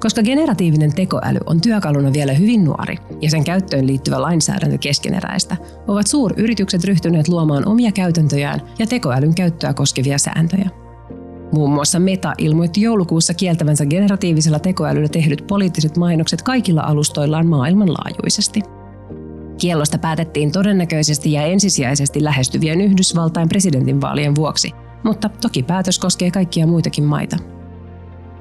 Koska 0.00 0.22
generatiivinen 0.22 0.94
tekoäly 0.94 1.38
on 1.46 1.60
työkaluna 1.60 2.12
vielä 2.12 2.32
hyvin 2.32 2.64
nuori 2.64 2.96
ja 3.20 3.30
sen 3.30 3.44
käyttöön 3.44 3.86
liittyvä 3.86 4.22
lainsäädäntö 4.22 4.78
keskeneräistä, 4.78 5.56
ovat 5.88 6.06
suuryritykset 6.06 6.84
ryhtyneet 6.84 7.28
luomaan 7.28 7.68
omia 7.68 7.92
käytäntöjään 7.92 8.60
ja 8.78 8.86
tekoälyn 8.86 9.34
käyttöä 9.34 9.74
koskevia 9.74 10.18
sääntöjä. 10.18 10.70
Muun 11.52 11.70
muassa 11.70 11.98
Meta 11.98 12.32
ilmoitti 12.38 12.82
joulukuussa 12.82 13.34
kieltävänsä 13.34 13.86
generatiivisella 13.86 14.58
tekoälyllä 14.58 15.08
tehdyt 15.08 15.44
poliittiset 15.46 15.96
mainokset 15.96 16.42
kaikilla 16.42 16.80
alustoillaan 16.80 17.46
maailmanlaajuisesti. 17.46 18.60
Kiellosta 19.60 19.98
päätettiin 19.98 20.52
todennäköisesti 20.52 21.32
ja 21.32 21.42
ensisijaisesti 21.42 22.24
lähestyvien 22.24 22.80
Yhdysvaltain 22.80 23.48
presidentinvaalien 23.48 24.34
vuoksi, 24.34 24.72
mutta 25.04 25.28
toki 25.28 25.62
päätös 25.62 25.98
koskee 25.98 26.30
kaikkia 26.30 26.66
muitakin 26.66 27.04
maita. 27.04 27.36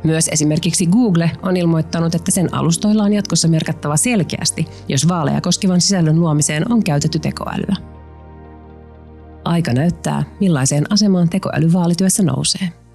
Myös 0.03 0.27
esimerkiksi 0.31 0.85
Google 0.85 1.31
on 1.43 1.57
ilmoittanut, 1.57 2.15
että 2.15 2.31
sen 2.31 2.53
alustoilla 2.53 3.03
on 3.03 3.13
jatkossa 3.13 3.47
merkattava 3.47 3.97
selkeästi, 3.97 4.67
jos 4.87 5.07
vaaleja 5.07 5.41
koskevan 5.41 5.81
sisällön 5.81 6.19
luomiseen 6.19 6.71
on 6.71 6.83
käytetty 6.83 7.19
tekoälyä. 7.19 7.75
Aika 9.45 9.73
näyttää, 9.73 10.23
millaiseen 10.39 10.93
asemaan 10.93 11.29
tekoäly 11.29 11.73
vaalityössä 11.73 12.23
nousee. 12.23 12.86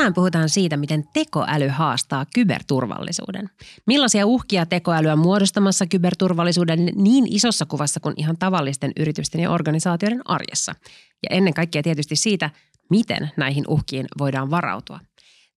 Tänään 0.00 0.14
puhutaan 0.14 0.48
siitä, 0.48 0.76
miten 0.76 1.04
tekoäly 1.12 1.68
haastaa 1.68 2.26
kyberturvallisuuden. 2.34 3.50
Millaisia 3.86 4.26
uhkia 4.26 4.66
tekoälyä 4.66 5.16
muodostamassa 5.16 5.86
kyberturvallisuuden 5.86 6.92
niin 6.94 7.26
isossa 7.30 7.66
kuvassa 7.66 8.00
kuin 8.00 8.14
ihan 8.16 8.36
tavallisten 8.38 8.92
yritysten 9.00 9.40
ja 9.40 9.50
organisaatioiden 9.50 10.20
arjessa. 10.24 10.74
Ja 11.22 11.36
ennen 11.36 11.54
kaikkea 11.54 11.82
tietysti 11.82 12.16
siitä, 12.16 12.50
miten 12.90 13.30
näihin 13.36 13.64
uhkiin 13.68 14.06
voidaan 14.18 14.50
varautua. 14.50 15.00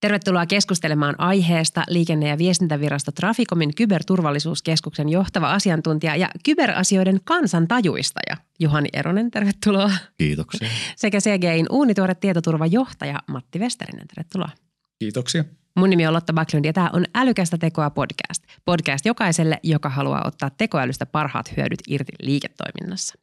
Tervetuloa 0.03 0.45
keskustelemaan 0.45 1.15
aiheesta 1.17 1.83
liikenne- 1.87 2.27
ja 2.27 2.37
viestintävirasto 2.37 3.11
Traficomin 3.11 3.75
kyberturvallisuuskeskuksen 3.75 5.09
johtava 5.09 5.53
asiantuntija 5.53 6.15
ja 6.15 6.29
kyberasioiden 6.45 7.19
kansantajuistaja 7.23 8.37
Juhani 8.59 8.89
Eronen, 8.93 9.31
tervetuloa. 9.31 9.91
Kiitoksia. 10.17 10.67
Sekä 10.95 11.19
CGIn 11.19 11.65
uunituore 11.69 12.15
tietoturvajohtaja 12.15 13.19
Matti 13.27 13.59
Westerinen, 13.59 14.07
tervetuloa. 14.07 14.49
Kiitoksia. 14.99 15.43
Mun 15.75 15.89
nimi 15.89 16.07
on 16.07 16.13
Lotta 16.13 16.33
Backlund 16.33 16.65
ja 16.65 16.73
tämä 16.73 16.89
on 16.93 17.05
Älykästä 17.15 17.57
tekoa 17.57 17.89
podcast. 17.89 18.43
Podcast 18.65 19.05
jokaiselle, 19.05 19.59
joka 19.63 19.89
haluaa 19.89 20.27
ottaa 20.27 20.49
tekoälystä 20.49 21.05
parhaat 21.05 21.57
hyödyt 21.57 21.79
irti 21.87 22.13
liiketoiminnassa. 22.21 23.15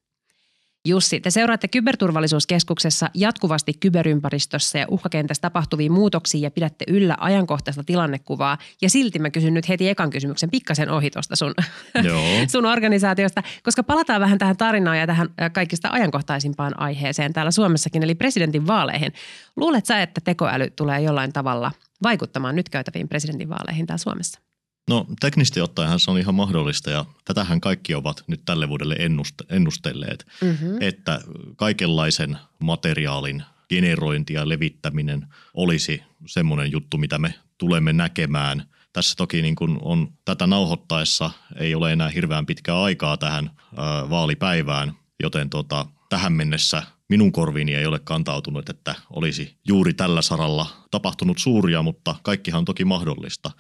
Jussi, 0.89 1.21
te 1.21 1.31
seuraatte 1.31 1.69
Kyberturvallisuuskeskuksessa 1.69 3.11
jatkuvasti 3.15 3.73
kyberympäristössä 3.81 4.79
ja 4.79 4.87
uhkakentässä 4.91 5.41
tapahtuvia 5.41 5.91
muutoksia 5.91 6.41
ja 6.41 6.51
pidätte 6.51 6.85
yllä 6.89 7.17
ajankohtaista 7.21 7.85
tilannekuvaa. 7.85 8.59
Ja 8.83 8.91
silti 8.91 9.19
mä 9.19 9.31
kysyn 9.31 9.55
nyt 9.55 9.69
heti 9.69 9.89
ekan 9.89 10.11
kysymyksen 10.11 10.51
pikkasen 10.51 10.91
ohi 10.91 11.11
tuosta 11.11 11.37
sun, 11.37 11.55
sun 12.53 12.67
organisaatiosta, 12.67 13.43
koska 13.63 13.83
palataan 13.83 14.21
vähän 14.21 14.39
tähän 14.39 14.57
tarinaan 14.57 14.99
ja 14.99 15.07
tähän 15.07 15.29
kaikista 15.53 15.89
ajankohtaisimpaan 15.93 16.81
aiheeseen 16.81 17.33
täällä 17.33 17.51
Suomessakin, 17.51 18.03
eli 18.03 18.15
presidentin 18.15 18.67
vaaleihin. 18.67 19.13
Luulet 19.57 19.87
sä, 19.87 20.03
että 20.03 20.21
tekoäly 20.25 20.71
tulee 20.71 21.01
jollain 21.01 21.33
tavalla 21.33 21.73
vaikuttamaan 22.03 22.57
nyt 22.57 22.69
käytäviin 22.69 23.09
presidentinvaaleihin 23.09 23.87
täällä 23.87 24.03
Suomessa? 24.03 24.50
No 24.91 25.07
teknisesti 25.21 25.61
ottaenhan 25.61 26.01
se 26.01 26.11
on 26.11 26.19
ihan 26.19 26.35
mahdollista 26.35 26.91
ja 26.91 27.05
tätähän 27.25 27.61
kaikki 27.61 27.95
ovat 27.95 28.25
nyt 28.27 28.41
tälle 28.45 28.69
vuodelle 28.69 28.95
ennuste- 28.95 29.47
ennustelleet, 29.49 30.27
mm-hmm. 30.43 30.77
että 30.81 31.21
kaikenlaisen 31.57 32.39
materiaalin 32.59 33.43
generointi 33.69 34.35
ja 34.35 34.49
levittäminen 34.49 35.27
olisi 35.55 36.03
semmoinen 36.27 36.73
juttu, 36.73 36.99
mitä 36.99 37.19
me 37.19 37.35
tulemme 37.59 37.93
näkemään. 37.93 38.63
Tässä 38.93 39.15
toki 39.17 39.43
niin 39.43 39.55
kuin 39.55 39.79
on 39.83 40.13
tätä 40.25 40.47
nauhoittaessa 40.47 41.31
ei 41.57 41.75
ole 41.75 41.93
enää 41.93 42.09
hirveän 42.09 42.47
pitkää 42.47 42.83
aikaa 42.83 43.17
tähän 43.17 43.51
ää, 43.77 44.11
vaalipäivään, 44.11 44.93
joten 45.23 45.51
tota, 45.51 45.87
tähän 46.09 46.33
mennessä 46.33 46.83
minun 47.09 47.33
korviini 47.33 47.75
ei 47.75 47.87
ole 47.87 47.99
kantautunut, 47.99 48.69
että 48.69 48.95
olisi 49.11 49.57
juuri 49.69 49.95
tällä 49.95 50.23
saralla 50.23 50.67
tapahtunut 50.91 51.39
suuria, 51.39 51.83
mutta 51.83 52.17
kaikkihan 52.23 52.59
on 52.59 52.65
toki 52.65 52.85
mahdollista. 52.85 53.51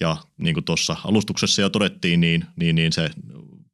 Ja 0.00 0.16
niin 0.38 0.54
kuin 0.54 0.64
tuossa 0.64 0.96
alustuksessa 1.04 1.62
jo 1.62 1.70
todettiin, 1.70 2.20
niin, 2.20 2.44
niin, 2.56 2.74
niin 2.74 2.92
se 2.92 3.10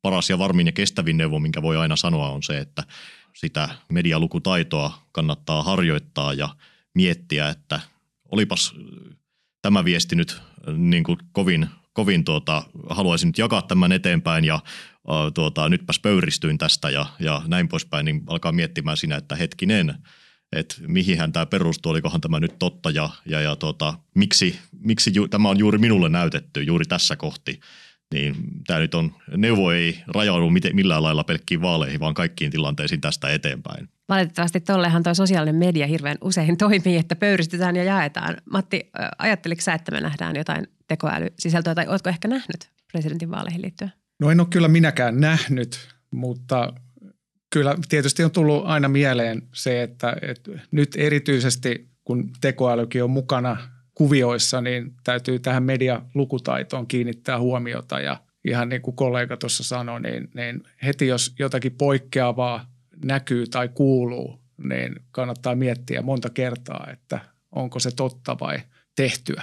paras 0.02 0.30
ja 0.30 0.38
varmin 0.38 0.66
ja 0.66 0.72
kestävin 0.72 1.16
neuvo, 1.16 1.38
minkä 1.38 1.62
voi 1.62 1.76
aina 1.76 1.96
sanoa, 1.96 2.30
on 2.30 2.42
se, 2.42 2.58
että 2.58 2.84
sitä 3.34 3.68
medialukutaitoa 3.88 4.98
kannattaa 5.12 5.62
harjoittaa 5.62 6.32
ja 6.32 6.48
miettiä, 6.94 7.48
että 7.48 7.80
olipas 8.30 8.74
tämä 9.62 9.84
viesti 9.84 10.16
nyt 10.16 10.42
niin 10.76 11.04
kuin 11.04 11.18
kovin, 11.32 11.66
kovin 11.92 12.24
tuota, 12.24 12.62
haluaisin 12.90 13.26
nyt 13.26 13.38
jakaa 13.38 13.62
tämän 13.62 13.92
eteenpäin 13.92 14.44
ja 14.44 14.60
tuota, 15.34 15.68
nytpäs 15.68 15.98
pöyristyin 15.98 16.58
tästä 16.58 16.90
ja, 16.90 17.06
ja 17.20 17.42
näin 17.46 17.68
poispäin, 17.68 18.04
niin 18.04 18.22
alkaa 18.26 18.52
miettimään 18.52 18.96
siinä, 18.96 19.16
että 19.16 19.36
hetkinen– 19.36 19.94
että 20.54 20.74
mihin 20.86 21.32
tämä 21.32 21.46
perustuu, 21.46 21.90
olikohan 21.90 22.20
tämä 22.20 22.40
nyt 22.40 22.58
totta 22.58 22.90
ja, 22.90 23.10
ja, 23.26 23.40
ja 23.40 23.56
tota, 23.56 23.94
miksi, 24.14 24.58
miksi 24.80 25.10
ju, 25.14 25.28
tämä 25.28 25.48
on 25.48 25.58
juuri 25.58 25.78
minulle 25.78 26.08
näytetty 26.08 26.62
juuri 26.62 26.84
tässä 26.84 27.16
kohti. 27.16 27.60
Niin 28.14 28.36
tämä 28.66 28.80
nyt 28.80 28.94
on, 28.94 29.12
neuvo 29.36 29.70
ei 29.70 29.98
rajaudu 30.06 30.50
miten, 30.50 30.76
millään 30.76 31.02
lailla 31.02 31.24
pelkkiin 31.24 31.62
vaaleihin, 31.62 32.00
vaan 32.00 32.14
kaikkiin 32.14 32.50
tilanteisiin 32.50 33.00
tästä 33.00 33.28
eteenpäin. 33.28 33.88
Valitettavasti 34.08 34.60
tollehan 34.60 35.02
tuo 35.02 35.14
sosiaalinen 35.14 35.54
media 35.54 35.86
hirveän 35.86 36.18
usein 36.20 36.56
toimii, 36.66 36.96
että 36.96 37.16
pöyristetään 37.16 37.76
ja 37.76 37.84
jaetaan. 37.84 38.36
Matti, 38.50 38.90
ajatteliko 39.18 39.62
sä, 39.62 39.74
että 39.74 39.92
me 39.92 40.00
nähdään 40.00 40.36
jotain 40.36 40.66
tekoälysisältöä 40.88 41.74
tai 41.74 41.86
oletko 41.86 42.08
ehkä 42.10 42.28
nähnyt 42.28 42.70
presidentin 42.92 43.30
vaaleihin 43.30 43.62
liittyen? 43.62 43.92
No 44.20 44.30
en 44.30 44.40
ole 44.40 44.48
kyllä 44.50 44.68
minäkään 44.68 45.20
nähnyt, 45.20 45.88
mutta 46.10 46.72
kyllä 47.54 47.76
tietysti 47.88 48.24
on 48.24 48.30
tullut 48.30 48.66
aina 48.66 48.88
mieleen 48.88 49.42
se, 49.52 49.82
että, 49.82 50.16
että 50.22 50.50
nyt 50.70 50.96
erityisesti 50.96 51.88
kun 52.04 52.30
tekoälykin 52.40 53.04
on 53.04 53.10
mukana 53.10 53.56
kuvioissa, 53.94 54.60
niin 54.60 54.94
täytyy 55.04 55.38
tähän 55.38 55.62
medialukutaitoon 55.62 56.86
kiinnittää 56.86 57.40
huomiota 57.40 58.00
ja 58.00 58.16
ihan 58.44 58.68
niin 58.68 58.82
kuin 58.82 58.96
kollega 58.96 59.36
tuossa 59.36 59.64
sanoi, 59.64 60.00
niin, 60.00 60.30
niin 60.34 60.62
heti 60.84 61.06
jos 61.06 61.34
jotakin 61.38 61.72
poikkeavaa 61.72 62.72
näkyy 63.04 63.46
tai 63.46 63.68
kuuluu, 63.68 64.40
niin 64.64 64.94
kannattaa 65.10 65.54
miettiä 65.54 66.02
monta 66.02 66.30
kertaa, 66.30 66.86
että 66.92 67.20
onko 67.52 67.78
se 67.78 67.90
totta 67.96 68.36
vai 68.40 68.58
tehtyä. 68.96 69.42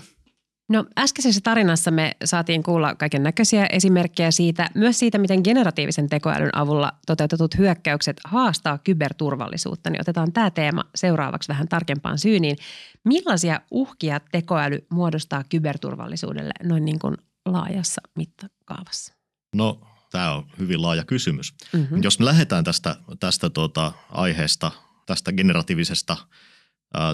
No 0.72 0.86
äskeisessä 0.98 1.42
tarinassa 1.44 1.92
me 1.92 2.16
saatiin 2.26 2.64
kuulla 2.64 2.96
kaiken 2.96 3.24
näköisiä 3.24 3.66
esimerkkejä 3.66 4.32
siitä, 4.32 4.70
myös 4.76 5.00
siitä, 5.00 5.18
miten 5.18 5.42
generatiivisen 5.44 6.10
tekoälyn 6.10 6.58
avulla 6.58 6.92
toteutetut 7.08 7.58
hyökkäykset 7.58 8.22
haastaa 8.26 8.78
kyberturvallisuutta. 8.78 9.90
Niin 9.90 10.02
otetaan 10.02 10.34
tämä 10.34 10.52
teema 10.52 10.84
seuraavaksi 10.96 11.48
vähän 11.50 11.68
tarkempaan 11.68 12.18
syyniin. 12.18 12.58
Millaisia 13.04 13.62
uhkia 13.72 14.20
tekoäly 14.32 14.86
muodostaa 14.90 15.44
kyberturvallisuudelle 15.50 16.52
noin 16.64 16.86
niin 16.86 17.00
kuin 17.00 17.18
laajassa 17.46 18.02
mittakaavassa? 18.16 19.14
No 19.56 19.82
tämä 20.12 20.34
on 20.34 20.46
hyvin 20.60 20.82
laaja 20.82 21.04
kysymys. 21.04 21.54
Mm-hmm. 21.74 22.04
Jos 22.04 22.20
me 22.20 22.26
lähdetään 22.26 22.64
tästä, 22.64 22.96
tästä 23.20 23.50
tuota 23.50 23.92
aiheesta, 24.12 24.72
tästä 25.06 25.32
generatiivisesta– 25.32 26.18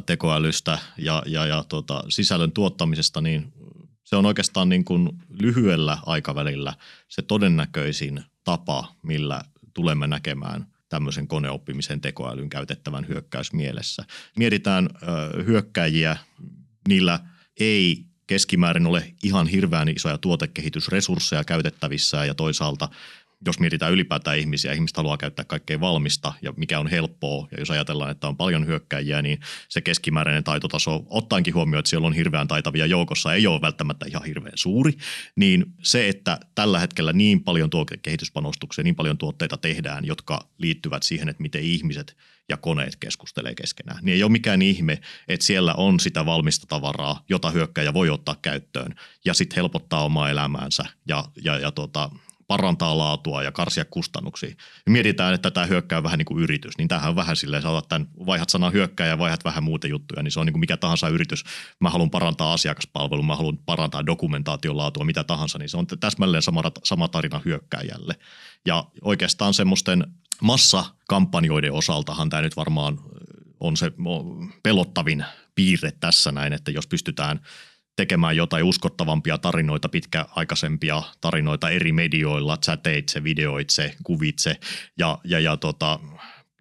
tekoälystä 0.05 0.79
ja, 0.97 1.23
ja, 1.25 1.45
ja 1.45 1.63
tuota, 1.69 2.03
sisällön 2.09 2.51
tuottamisesta, 2.51 3.21
niin 3.21 3.53
se 4.03 4.15
on 4.15 4.25
oikeastaan 4.25 4.69
niin 4.69 4.85
kuin 4.85 5.09
lyhyellä 5.41 5.97
aikavälillä 6.05 6.73
se 7.07 7.21
todennäköisin 7.21 8.23
tapa, 8.43 8.95
millä 9.03 9.43
tulemme 9.73 10.07
näkemään 10.07 10.67
tämmöisen 10.89 11.27
koneoppimisen 11.27 12.01
tekoälyn 12.01 12.49
käytettävän 12.49 13.07
hyökkäysmielessä. 13.07 14.03
Mietitään 14.37 14.89
ö, 15.03 15.43
hyökkäjiä, 15.43 16.17
niillä 16.87 17.19
ei 17.59 18.05
keskimäärin 18.27 18.87
ole 18.87 19.13
ihan 19.23 19.47
hirveän 19.47 19.89
isoja 19.89 20.17
tuotekehitysresursseja 20.17 21.43
käytettävissä 21.43 22.25
ja 22.25 22.33
toisaalta 22.35 22.89
jos 23.45 23.59
mietitään 23.59 23.93
ylipäätään 23.93 24.37
ihmisiä, 24.37 24.73
ihmiset 24.73 24.97
haluaa 24.97 25.17
käyttää 25.17 25.45
kaikkein 25.45 25.79
valmista 25.79 26.33
ja 26.41 26.53
mikä 26.57 26.79
on 26.79 26.87
helppoa. 26.87 27.47
Ja 27.51 27.59
jos 27.59 27.71
ajatellaan, 27.71 28.11
että 28.11 28.27
on 28.27 28.37
paljon 28.37 28.67
hyökkäjiä, 28.67 29.21
niin 29.21 29.39
se 29.69 29.81
keskimääräinen 29.81 30.43
taitotaso, 30.43 31.03
ottaenkin 31.09 31.53
huomioon, 31.53 31.79
että 31.79 31.89
siellä 31.89 32.07
on 32.07 32.13
hirveän 32.13 32.47
taitavia 32.47 32.85
joukossa, 32.85 33.33
ei 33.33 33.47
ole 33.47 33.61
välttämättä 33.61 34.05
ihan 34.09 34.23
hirveän 34.23 34.57
suuri. 34.57 34.93
Niin 35.35 35.65
se, 35.83 36.09
että 36.09 36.39
tällä 36.55 36.79
hetkellä 36.79 37.13
niin 37.13 37.43
paljon 37.43 37.69
tuo 37.69 37.85
kehityspanostuksia, 38.01 38.83
niin 38.83 38.95
paljon 38.95 39.17
tuotteita 39.17 39.57
tehdään, 39.57 40.05
jotka 40.05 40.47
liittyvät 40.57 41.03
siihen, 41.03 41.29
että 41.29 41.41
miten 41.41 41.61
ihmiset 41.61 42.17
ja 42.49 42.57
koneet 42.57 42.95
keskustelee 42.95 43.55
keskenään. 43.55 43.99
Niin 44.01 44.15
ei 44.15 44.23
ole 44.23 44.31
mikään 44.31 44.61
ihme, 44.61 45.01
että 45.27 45.45
siellä 45.45 45.73
on 45.73 45.99
sitä 45.99 46.25
valmista 46.25 46.67
tavaraa, 46.67 47.23
jota 47.29 47.49
hyökkäjä 47.49 47.93
voi 47.93 48.09
ottaa 48.09 48.35
käyttöön 48.41 48.95
ja 49.25 49.33
sitten 49.33 49.55
helpottaa 49.55 50.03
omaa 50.03 50.29
elämäänsä 50.29 50.83
ja, 51.07 51.25
ja, 51.43 51.59
ja 51.59 51.71
tota, 51.71 52.09
parantaa 52.47 52.97
laatua 52.97 53.43
ja 53.43 53.51
karsia 53.51 53.85
kustannuksia. 53.85 54.49
Ja 54.85 54.91
mietitään, 54.91 55.33
että 55.33 55.51
tämä 55.51 55.65
hyökkää 55.65 56.03
vähän 56.03 56.17
niin 56.17 56.25
kuin 56.25 56.43
yritys, 56.43 56.77
niin 56.77 56.87
tämähän 56.87 57.09
on 57.09 57.15
vähän 57.15 57.35
silleen, 57.35 57.61
sä 57.61 57.67
tämän, 57.89 58.07
vaihdat 58.25 58.49
sanan 58.49 58.73
hyökkää 58.73 59.07
ja 59.07 59.17
vaihdat 59.17 59.45
vähän 59.45 59.63
muuta 59.63 59.87
juttuja, 59.87 60.23
niin 60.23 60.31
se 60.31 60.39
on 60.39 60.45
niin 60.45 60.53
kuin 60.53 60.59
mikä 60.59 60.77
tahansa 60.77 61.09
yritys. 61.09 61.43
Mä 61.79 61.89
haluan 61.89 62.09
parantaa 62.09 62.53
asiakaspalvelua, 62.53 63.25
mä 63.25 63.35
haluan 63.35 63.57
parantaa 63.57 64.05
dokumentaation 64.05 64.77
laatua, 64.77 65.05
mitä 65.05 65.23
tahansa, 65.23 65.59
niin 65.59 65.69
se 65.69 65.77
on 65.77 65.87
täsmälleen 65.99 66.43
sama, 66.43 66.63
sama 66.83 67.07
tarina 67.07 67.41
hyökkääjälle. 67.45 68.15
Ja 68.65 68.85
oikeastaan 69.01 69.53
semmoisten 69.53 70.07
massakampanjoiden 70.41 71.73
osaltahan 71.73 72.29
tämä 72.29 72.41
nyt 72.41 72.57
varmaan 72.57 72.99
on 73.59 73.77
se 73.77 73.91
pelottavin 74.63 75.25
piirre 75.55 75.91
tässä 75.91 76.31
näin, 76.31 76.53
että 76.53 76.71
jos 76.71 76.87
pystytään 76.87 77.39
tekemään 77.97 78.35
jotain 78.35 78.63
uskottavampia 78.63 79.37
tarinoita, 79.37 79.89
pitkäaikaisempia 79.89 81.03
tarinoita 81.21 81.69
eri 81.69 81.91
medioilla, 81.91 82.57
chateitse, 82.57 83.23
videoitse, 83.23 83.95
kuvitse 84.03 84.55
ja, 84.97 85.17
ja, 85.23 85.39
ja 85.39 85.57
tota, 85.57 85.99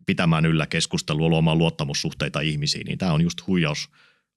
pitämään 0.07 0.47
yllä 0.47 0.66
keskustelua, 0.66 1.28
luomaan 1.28 1.59
luottamussuhteita 1.59 2.40
ihmisiin, 2.40 2.87
niin 2.87 2.99
tämä 2.99 3.12
on 3.12 3.21
just 3.21 3.47
huijaus, 3.47 3.88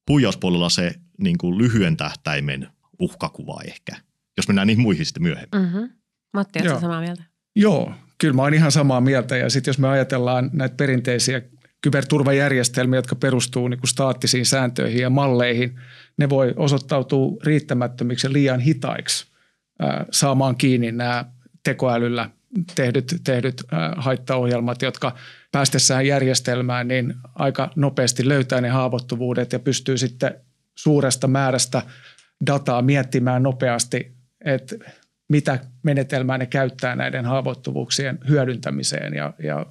huijauspuolella 0.09 0.69
se 0.69 0.95
niin 1.17 1.37
kuin 1.37 1.57
lyhyen 1.57 1.97
tähtäimen 1.97 2.67
uhkakuva 2.99 3.61
ehkä, 3.67 3.95
jos 4.37 4.47
mennään 4.47 4.67
niihin 4.67 4.81
muihin 4.81 5.05
sitten 5.05 5.23
myöhemmin. 5.23 5.61
Mm-hmm. 5.61 5.89
Matti, 6.33 6.59
oletko 6.59 6.79
samaa 6.79 7.01
mieltä? 7.01 7.23
Joo, 7.55 7.93
kyllä 8.17 8.33
mä 8.33 8.41
oon 8.41 8.53
ihan 8.53 8.71
samaa 8.71 9.01
mieltä 9.01 9.37
ja 9.37 9.49
sitten 9.49 9.69
jos 9.69 9.79
me 9.79 9.87
ajatellaan 9.87 10.49
näitä 10.53 10.75
perinteisiä 10.75 11.41
kyberturvajärjestelmiä, 11.81 12.97
jotka 12.97 13.15
perustuu 13.15 13.67
niin 13.67 13.79
kuin 13.79 13.89
staattisiin 13.89 14.45
sääntöihin 14.45 15.01
ja 15.01 15.09
malleihin, 15.09 15.79
ne 16.19 16.29
voi 16.29 16.53
osoittautua 16.55 17.37
riittämättömiksi 17.43 18.27
ja 18.27 18.33
liian 18.33 18.59
hitaiksi 18.59 19.27
saamaan 20.11 20.55
kiinni 20.55 20.91
nämä 20.91 21.25
tekoälyllä 21.63 22.29
tehdyt, 22.75 23.15
tehdyt 23.23 23.63
haittaohjelmat, 23.97 24.81
jotka 24.81 25.15
päästessään 25.51 26.07
järjestelmään 26.07 26.87
niin 26.87 27.13
aika 27.35 27.71
nopeasti 27.75 28.27
löytää 28.27 28.61
ne 28.61 28.69
haavoittuvuudet 28.69 29.53
ja 29.53 29.59
pystyy 29.59 29.97
sitten 29.97 30.35
suuresta 30.75 31.27
määrästä 31.27 31.81
dataa 32.47 32.81
miettimään 32.81 33.43
nopeasti, 33.43 34.15
että 34.45 34.75
mitä 35.29 35.59
menetelmää 35.83 36.37
ne 36.37 36.45
käyttää 36.45 36.95
näiden 36.95 37.25
haavoittuvuuksien 37.25 38.19
hyödyntämiseen. 38.29 39.13
Ja, 39.13 39.33
ja 39.43 39.65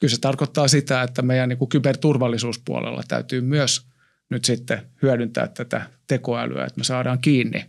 kyllä 0.00 0.14
se 0.14 0.20
tarkoittaa 0.20 0.68
sitä, 0.68 1.02
että 1.02 1.22
meidän 1.22 1.48
niin 1.48 1.58
kuin 1.58 1.68
kyberturvallisuuspuolella 1.68 3.02
täytyy 3.08 3.40
myös 3.40 3.95
nyt 4.30 4.44
sitten 4.44 4.82
hyödyntää 5.02 5.48
tätä 5.48 5.82
tekoälyä, 6.06 6.64
että 6.64 6.80
me 6.80 6.84
saadaan 6.84 7.18
kiinni 7.18 7.64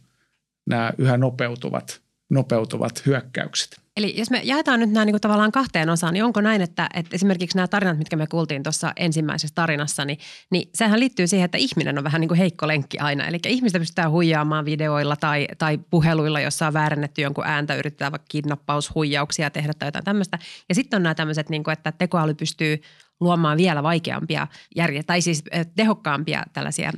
nämä 0.67 0.93
yhä 0.97 1.17
nopeutuvat, 1.17 2.01
nopeutuvat 2.29 3.05
hyökkäykset. 3.05 3.77
Eli 3.97 4.13
jos 4.17 4.29
me 4.29 4.41
jaetaan 4.43 4.79
nyt 4.79 4.91
nämä 4.91 5.05
niin 5.05 5.13
kuin 5.13 5.21
tavallaan 5.21 5.51
kahteen 5.51 5.89
osaan, 5.89 6.13
niin 6.13 6.23
onko 6.23 6.41
näin, 6.41 6.61
että, 6.61 6.89
että 6.93 7.15
esimerkiksi 7.15 7.57
nämä 7.57 7.67
tarinat, 7.67 7.97
mitkä 7.97 8.15
me 8.15 8.27
kuultiin 8.27 8.63
tuossa 8.63 8.93
ensimmäisessä 8.95 9.55
tarinassa, 9.55 10.05
niin, 10.05 10.19
niin 10.51 10.69
sehän 10.75 10.99
liittyy 10.99 11.27
siihen, 11.27 11.45
että 11.45 11.57
ihminen 11.57 11.97
on 11.97 12.03
vähän 12.03 12.21
niin 12.21 12.27
kuin 12.27 12.37
heikko 12.37 12.67
lenkki 12.67 12.99
aina. 12.99 13.27
Eli 13.27 13.39
ihmistä 13.47 13.79
pystytään 13.79 14.11
huijaamaan 14.11 14.65
videoilla 14.65 15.15
tai, 15.15 15.47
tai 15.57 15.79
puheluilla, 15.89 16.39
jossa 16.39 16.67
on 16.67 16.73
väärennetty 16.73 17.21
jonkun 17.21 17.47
ääntä, 17.47 17.75
yritetään 17.75 18.11
vaikka 18.11 18.25
kidnappaushuijauksia 18.29 19.49
tehdä 19.49 19.73
tai 19.73 19.87
jotain 19.87 20.05
tämmöistä. 20.05 20.39
Ja 20.69 20.75
sitten 20.75 20.97
on 20.97 21.03
nämä 21.03 21.15
tämmöiset, 21.15 21.49
niin 21.49 21.63
kuin, 21.63 21.73
että 21.73 21.91
tekoäly 21.91 22.33
pystyy 22.33 22.81
luomaan 23.19 23.57
vielä 23.57 23.83
vaikeampia, 23.83 24.47
järje- 24.75 25.03
tai 25.03 25.21
siis 25.21 25.43
tehokkaampia 25.75 26.43
tällaisia 26.53 26.91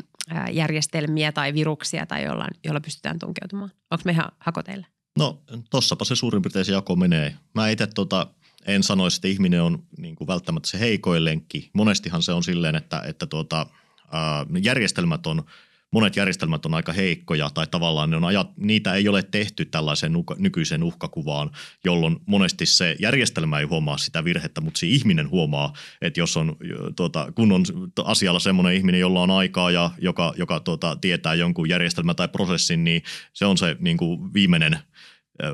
järjestelmiä 0.52 1.32
tai 1.32 1.54
viruksia 1.54 2.06
tai 2.06 2.24
jolla, 2.24 2.48
jolla 2.64 2.80
pystytään 2.80 3.20
tunkeutumaan. 3.20 3.72
Onko 3.92 4.02
me 4.06 4.12
ihan 4.12 4.32
hakoteille? 4.40 4.86
No 5.18 5.42
tossapa 5.70 6.06
se 6.06 6.16
suurin 6.16 6.42
piirtein 6.42 6.66
se 6.66 6.72
jako 6.72 6.96
menee. 6.96 7.36
Mä 7.56 7.70
itse 7.70 7.88
tota, 7.88 8.28
en 8.66 8.84
sanoisi, 8.84 9.18
että 9.18 9.28
ihminen 9.28 9.62
on 9.62 9.84
niin 9.98 10.16
kuin 10.16 10.28
välttämättä 10.28 10.70
se 10.70 10.80
heikoin 10.80 11.26
lenkki. 11.26 11.70
Monestihan 11.74 12.24
se 12.24 12.32
on 12.32 12.44
silleen, 12.44 12.76
että, 12.76 13.02
että 13.06 13.26
tuota, 13.26 13.66
ää, 14.12 14.46
järjestelmät 14.62 15.28
on– 15.28 15.44
monet 15.92 16.16
järjestelmät 16.16 16.66
on 16.66 16.74
aika 16.74 16.94
heikkoja 16.94 17.50
tai 17.50 17.68
tavallaan 17.68 18.10
ne 18.10 18.16
on 18.16 18.26
ajat, 18.26 18.58
niitä 18.58 18.94
ei 18.94 19.08
ole 19.08 19.24
tehty 19.24 19.66
tällaiseen 19.66 20.14
nykyiseen 20.38 20.84
uhkakuvaan, 20.84 21.52
jolloin 21.84 22.18
monesti 22.26 22.66
se 22.66 22.96
järjestelmä 23.00 23.60
ei 23.60 23.66
huomaa 23.66 23.98
sitä 23.98 24.24
virhettä, 24.24 24.62
mutta 24.62 24.80
se 24.80 24.88
ihminen 24.88 25.30
huomaa, 25.30 25.74
että 26.02 26.20
jos 26.20 26.38
on, 26.38 26.56
tuota, 26.96 27.32
kun 27.36 27.52
on 27.52 27.64
asialla 28.04 28.40
semmoinen 28.40 28.74
ihminen, 28.74 29.02
jolla 29.02 29.22
on 29.22 29.32
aikaa 29.32 29.72
ja 29.72 29.92
joka, 30.02 30.34
joka 30.38 30.60
tuota, 30.60 30.96
tietää 30.96 31.34
jonkun 31.34 31.70
järjestelmän 31.70 32.16
tai 32.16 32.28
prosessin, 32.28 32.84
niin 32.84 33.04
se 33.34 33.46
on 33.46 33.58
se 33.58 33.76
niin 33.80 33.98
kuin 33.98 34.34
viimeinen 34.34 34.80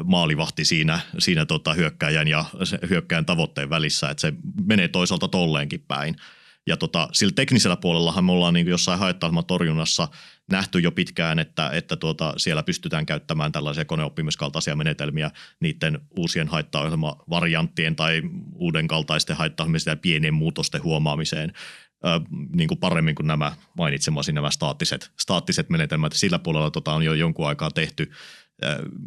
maalivahti 0.04 0.65
siinä, 0.65 1.00
siinä 1.19 1.45
tota 1.45 1.74
hyökkäjän 1.74 2.28
ja 2.28 2.45
hyökkäjän 2.89 3.26
tavoitteen 3.26 3.69
välissä, 3.69 4.10
että 4.10 4.21
se 4.21 4.34
menee 4.65 4.88
toisaalta 4.88 5.28
tolleenkin 5.28 5.84
päin. 5.88 6.15
Ja 6.67 6.78
tota, 6.78 7.10
sillä 7.12 7.34
teknisellä 7.36 7.78
puolellahan 7.78 8.25
me 8.25 8.32
ollaan 8.32 8.54
niin 8.54 8.67
jossain 8.67 8.99
haittaohjelman 8.99 9.45
torjunnassa 9.45 10.08
nähty 10.51 10.80
jo 10.80 10.91
pitkään, 10.91 11.39
että, 11.39 11.69
että 11.69 11.95
tuota, 11.95 12.34
siellä 12.38 12.63
pystytään 12.63 13.06
käyttämään 13.06 13.51
tällaisia 13.51 13.86
koneoppimiskaltaisia 13.86 14.75
menetelmiä 14.75 15.32
niiden 15.60 15.99
uusien 16.17 16.47
haittaohjelmavarianttien 16.47 17.95
tai 17.95 18.21
uuden 18.54 18.88
kaltaisten 18.88 19.36
haittaohjelmisten 19.36 19.91
ja 19.91 19.95
pienien 19.95 20.34
muutosten 20.34 20.84
huomaamiseen 20.84 21.54
niin 22.56 22.67
kuin 22.67 22.80
paremmin 22.80 23.15
kuin 23.15 23.28
nämä 23.28 23.56
mainitsemasi 23.78 24.32
nämä 24.32 24.51
staattiset, 24.51 25.12
staattiset 25.19 25.69
menetelmät. 25.69 26.13
Sillä 26.13 26.39
puolella 26.39 26.71
tota 26.71 26.93
on 26.93 27.04
jo 27.04 27.13
jonkun 27.13 27.47
aikaa 27.47 27.71
tehty, 27.71 28.12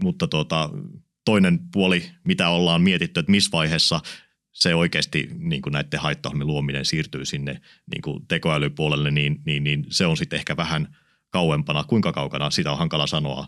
mutta 0.03 0.29
tuota, 0.29 0.71
toinen 1.25 1.59
puoli, 1.73 2.11
mitä 2.25 2.49
ollaan 2.49 2.83
mietitty, 2.83 3.21
että 3.21 3.31
missä 3.31 3.51
vaiheessa 3.53 4.01
se 4.59 4.75
oikeasti 4.75 5.29
niin 5.39 5.63
kuin 5.63 5.73
näiden 5.73 6.01
haittaohjelmien 6.01 6.47
luominen 6.47 6.85
siirtyy 6.85 7.25
sinne 7.25 7.61
niin 7.95 8.03
kuin 8.03 8.27
tekoälypuolelle, 8.27 9.11
niin, 9.11 9.43
niin, 9.47 9.65
niin 9.65 9.87
se 9.89 10.07
on 10.07 10.17
sitten 10.17 10.37
ehkä 10.37 10.57
vähän 10.57 10.97
kauempana. 11.31 11.85
Kuinka 11.85 12.13
kaukana, 12.13 12.51
sitä 12.51 12.73
on 12.73 12.79
hankala 12.79 13.07
sanoa 13.07 13.47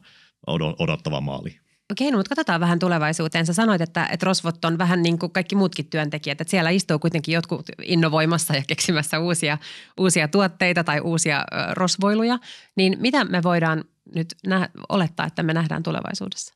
odottava 0.79 1.21
maali. 1.21 1.61
Okei, 1.93 2.11
no, 2.11 2.17
mutta 2.17 2.29
katsotaan 2.29 2.61
vähän 2.61 2.79
tulevaisuuteen. 2.79 3.47
Sä 3.47 3.53
sanoit, 3.53 3.81
että, 3.81 4.09
että 4.13 4.27
rosvot 4.27 4.65
on 4.65 4.79
vähän 4.79 5.03
niin 5.03 5.19
kuin 5.19 5.33
kaikki 5.33 5.57
muutkin 5.57 5.87
työntekijät, 5.87 6.41
että 6.41 6.51
siellä 6.51 6.71
istuu 6.71 6.99
kuitenkin 6.99 7.33
jotkut 7.33 7.67
innovoimassa 7.83 8.55
ja 8.55 8.63
keksimässä 8.67 9.19
uusia, 9.19 9.59
uusia 9.99 10.29
tuotteita 10.29 10.85
tai 10.85 11.01
uusia 11.01 11.39
ö, 11.41 11.45
rosvoiluja. 11.75 12.39
Niin 12.77 12.97
mitä 13.01 13.25
me 13.25 13.43
voidaan 13.43 13.85
nyt 14.15 14.35
nä- 14.47 14.69
olettaa, 14.89 15.27
että 15.27 15.43
me 15.43 15.55
nähdään 15.55 15.83
tulevaisuudessa? 15.83 16.55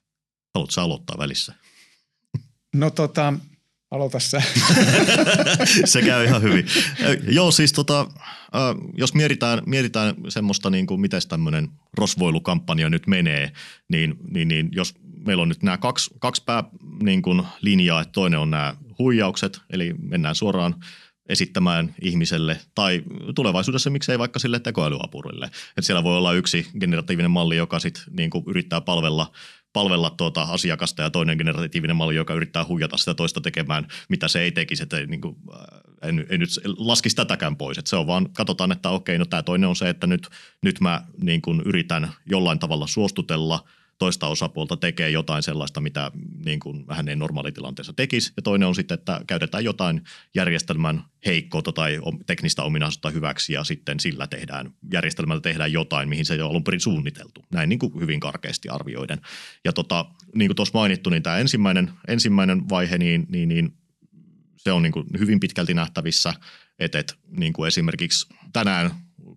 Haluatko 0.55 0.81
aloittaa 0.81 1.19
välissä? 1.19 1.55
No 2.75 2.90
tota, 2.90 3.35
Aloita 3.95 4.19
se. 4.31 4.43
se 5.85 6.03
käy 6.03 6.25
ihan 6.25 6.43
hyvin. 6.43 6.67
Joo, 7.29 7.51
siis 7.51 7.73
tota, 7.73 8.07
jos 8.97 9.15
mietitään, 9.15 9.63
mietitään 9.67 10.15
semmoista, 10.29 10.71
niin 10.71 10.87
kuin 10.87 11.01
miten 11.01 11.21
tämmöinen 11.29 11.69
rosvoilukampanja 11.99 12.91
nyt 12.91 13.07
menee, 13.07 13.53
niin, 13.89 14.15
niin, 14.31 14.49
niin 14.49 14.69
jos 14.73 14.95
meillä 15.27 15.43
on 15.43 15.49
nyt 15.49 15.63
nämä 15.63 15.79
kaksi, 15.79 16.11
kaksi 16.19 16.43
pää 16.47 16.65
niin 17.03 17.23
kuin 17.23 17.43
linjaa, 17.61 18.01
että 18.01 18.13
toinen 18.13 18.41
on 18.41 18.51
nämä 18.51 18.77
huijaukset, 18.99 19.61
eli 19.71 19.95
mennään 19.99 20.35
suoraan 20.35 20.75
esittämään 21.29 21.95
ihmiselle 22.03 22.61
tai 22.75 23.03
tulevaisuudessa 23.35 23.91
miksei 23.91 24.19
vaikka 24.19 24.39
sille 24.39 24.61
tekoälyapurille. 24.61 25.47
Että 25.47 25.83
siellä 25.83 26.05
voi 26.05 26.17
olla 26.17 26.33
yksi 26.33 26.67
generatiivinen 26.81 27.31
malli, 27.31 27.57
joka 27.57 27.79
sitten 27.79 28.03
niin 28.17 28.31
yrittää 28.47 28.81
palvella 28.81 29.33
palvella 29.75 30.11
tuota 30.11 30.43
asiakasta 30.43 31.03
ja 31.03 31.11
toinen 31.11 31.37
generatiivinen 31.37 31.97
malli, 31.97 32.15
joka 32.15 32.35
yrittää 32.35 32.65
huijata 32.65 32.97
sitä 32.97 33.15
toista 33.15 33.41
tekemään, 33.41 33.87
mitä 34.09 34.29
se 34.29 34.41
ei 34.41 34.53
tekisi. 34.53 34.83
Että 34.83 34.99
ei, 34.99 35.07
niin 35.07 35.21
kuin, 35.21 35.37
äh, 35.55 36.09
en, 36.09 36.27
en 36.29 36.41
nyt 36.41 36.51
laskisi 36.79 37.17
tätäkään 37.17 37.57
pois. 37.57 37.79
Että 37.79 37.89
se 37.89 37.97
on 37.97 38.07
vaan, 38.07 38.31
katsotaan, 38.33 38.73
että 38.73 38.91
okei, 38.91 39.19
no 39.19 39.25
tämä 39.25 39.43
toinen 39.43 39.69
on 39.69 39.77
se, 39.77 39.89
että 39.89 40.07
nyt, 40.07 40.29
nyt 40.63 40.81
mä 40.81 41.03
niin 41.23 41.43
kuin 41.43 41.63
yritän 41.65 42.13
jollain 42.27 42.59
tavalla 42.59 42.87
suostutella– 42.87 43.65
toista 43.99 44.27
osapuolta 44.27 44.77
tekee 44.77 45.11
jotain 45.11 45.43
sellaista, 45.43 45.81
mitä 45.81 46.11
niin 46.45 46.61
kuin 46.61 46.85
hän 46.91 47.09
ei 47.09 47.17
normaalitilanteessa 47.17 47.93
tekisi. 47.93 48.33
Ja 48.37 48.43
toinen 48.43 48.69
on 48.69 48.75
sitten, 48.75 48.95
että 48.95 49.21
käytetään 49.27 49.65
jotain 49.65 50.05
järjestelmän 50.35 51.05
heikkoutta 51.27 51.73
tai 51.73 52.01
teknistä 52.27 52.63
ominaisuutta 52.63 53.11
hyväksi 53.11 53.53
ja 53.53 53.65
sitten 53.65 54.01
sillä 54.01 54.27
tehdään, 54.27 54.71
järjestelmällä 54.93 55.41
tehdään 55.41 55.73
jotain, 55.73 56.09
mihin 56.09 56.25
se 56.25 56.35
ei 56.35 56.41
ole 56.41 56.51
alun 56.51 56.65
perin 56.65 56.81
suunniteltu. 56.81 57.45
Näin 57.53 57.69
niin 57.69 57.79
kuin 57.79 58.01
hyvin 58.01 58.21
karkeasti 58.21 58.69
arvioiden. 58.69 59.21
Ja 59.65 59.73
tota, 59.73 60.07
niin 60.35 60.49
kuin 60.49 60.57
tuossa 60.57 60.79
mainittu, 60.79 61.11
niin 61.11 61.23
tämä 61.23 61.39
ensimmäinen, 61.39 61.91
ensimmäinen 62.09 62.69
vaihe, 62.69 62.99
niin, 62.99 63.27
niin, 63.29 63.49
niin 63.49 63.75
se 64.57 64.73
on 64.73 64.83
niin 64.83 64.93
kuin 64.93 65.07
hyvin 65.19 65.41
pitkälti 65.41 65.75
nähtävissä, 65.75 66.35
että, 66.79 66.99
että 66.99 67.15
niin 67.31 67.53
kuin 67.53 67.69
esimerkiksi 67.69 68.27
tänään 68.53 68.91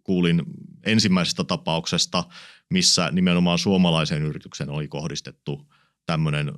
kuulin 0.03 0.43
ensimmäisestä 0.83 1.43
tapauksesta, 1.43 2.23
missä 2.69 3.09
nimenomaan 3.11 3.57
suomalaisen 3.57 4.21
yrityksen 4.21 4.69
oli 4.69 4.87
kohdistettu 4.87 5.71
tämmöinen 6.05 6.53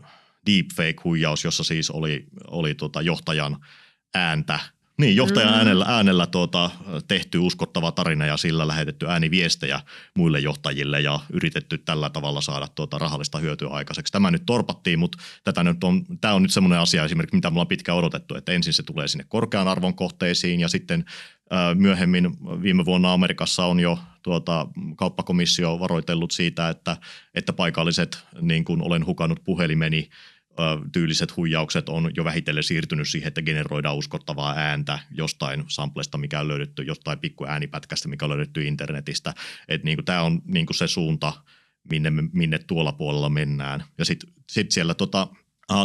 deepfake-huijaus, 0.45 1.43
jossa 1.43 1.63
siis 1.63 1.89
oli, 1.89 2.27
oli 2.47 2.75
tota 2.75 3.01
johtajan 3.01 3.65
ääntä 4.15 4.59
Niin, 4.99 5.15
johtajan 5.15 5.49
mm. 5.49 5.57
äänellä, 5.57 5.85
äänellä 5.87 6.27
tuota, 6.27 6.69
tehty 7.07 7.37
uskottava 7.37 7.91
tarina 7.91 8.25
ja 8.25 8.37
sillä 8.37 8.67
lähetetty 8.67 9.07
ääniviestejä 9.07 9.79
muille 10.15 10.39
johtajille 10.39 11.01
ja 11.01 11.19
yritetty 11.33 11.77
tällä 11.77 12.09
tavalla 12.09 12.41
saada 12.41 12.67
tuota 12.67 12.97
rahallista 12.97 13.37
hyötyä 13.37 13.67
aikaiseksi. 13.69 14.13
Tämä 14.13 14.31
nyt 14.31 14.43
torpattiin, 14.45 14.99
mutta 14.99 15.17
tätä 15.43 15.63
nyt 15.63 15.83
on, 15.83 16.05
tämä 16.21 16.33
on 16.33 16.41
nyt 16.41 16.51
semmoinen 16.51 16.79
asia 16.79 17.05
esimerkiksi, 17.05 17.35
mitä 17.35 17.49
me 17.49 17.53
ollaan 17.53 17.67
pitkään 17.67 17.97
odotettu, 17.97 18.35
että 18.35 18.51
ensin 18.51 18.73
se 18.73 18.83
tulee 18.83 19.07
sinne 19.07 19.25
korkean 19.27 19.67
arvon 19.67 19.95
kohteisiin 19.95 20.59
ja 20.59 20.67
sitten 20.67 21.05
myöhemmin 21.75 22.31
viime 22.61 22.85
vuonna 22.85 23.13
Amerikassa 23.13 23.65
on 23.65 23.79
jo 23.79 23.99
tuota, 24.23 24.67
kauppakomissio 24.95 25.79
varoitellut 25.79 26.31
siitä, 26.31 26.69
että, 26.69 26.97
että 27.35 27.53
paikalliset, 27.53 28.25
niin 28.41 28.65
kuin 28.65 28.81
olen 28.81 29.05
hukannut 29.05 29.43
puhelimeni, 29.43 30.09
tyyliset 30.91 31.37
huijaukset 31.37 31.89
on 31.89 32.11
jo 32.17 32.23
vähitellen 32.23 32.63
siirtynyt 32.63 33.09
siihen, 33.09 33.27
että 33.27 33.41
generoidaan 33.41 33.95
uskottavaa 33.95 34.53
ääntä 34.57 34.99
jostain 35.11 35.63
samplesta, 35.67 36.17
mikä 36.17 36.39
on 36.39 36.47
löydetty, 36.47 36.83
jostain 36.83 37.19
pikku 37.19 37.45
äänipätkästä, 37.45 38.07
mikä 38.07 38.25
on 38.25 38.29
löydetty 38.29 38.63
internetistä. 38.63 39.33
Että 39.67 39.85
niin 39.85 40.05
tämä 40.05 40.23
on 40.23 40.41
niin 40.45 40.65
kuin 40.65 40.77
se 40.77 40.87
suunta, 40.87 41.33
minne, 41.91 42.11
minne 42.33 42.59
tuolla 42.59 42.91
puolella 42.91 43.29
mennään. 43.29 43.83
Ja 43.97 44.05
sitten 44.05 44.33
sit 44.49 44.71
siellä 44.71 44.93
tota, 44.93 45.27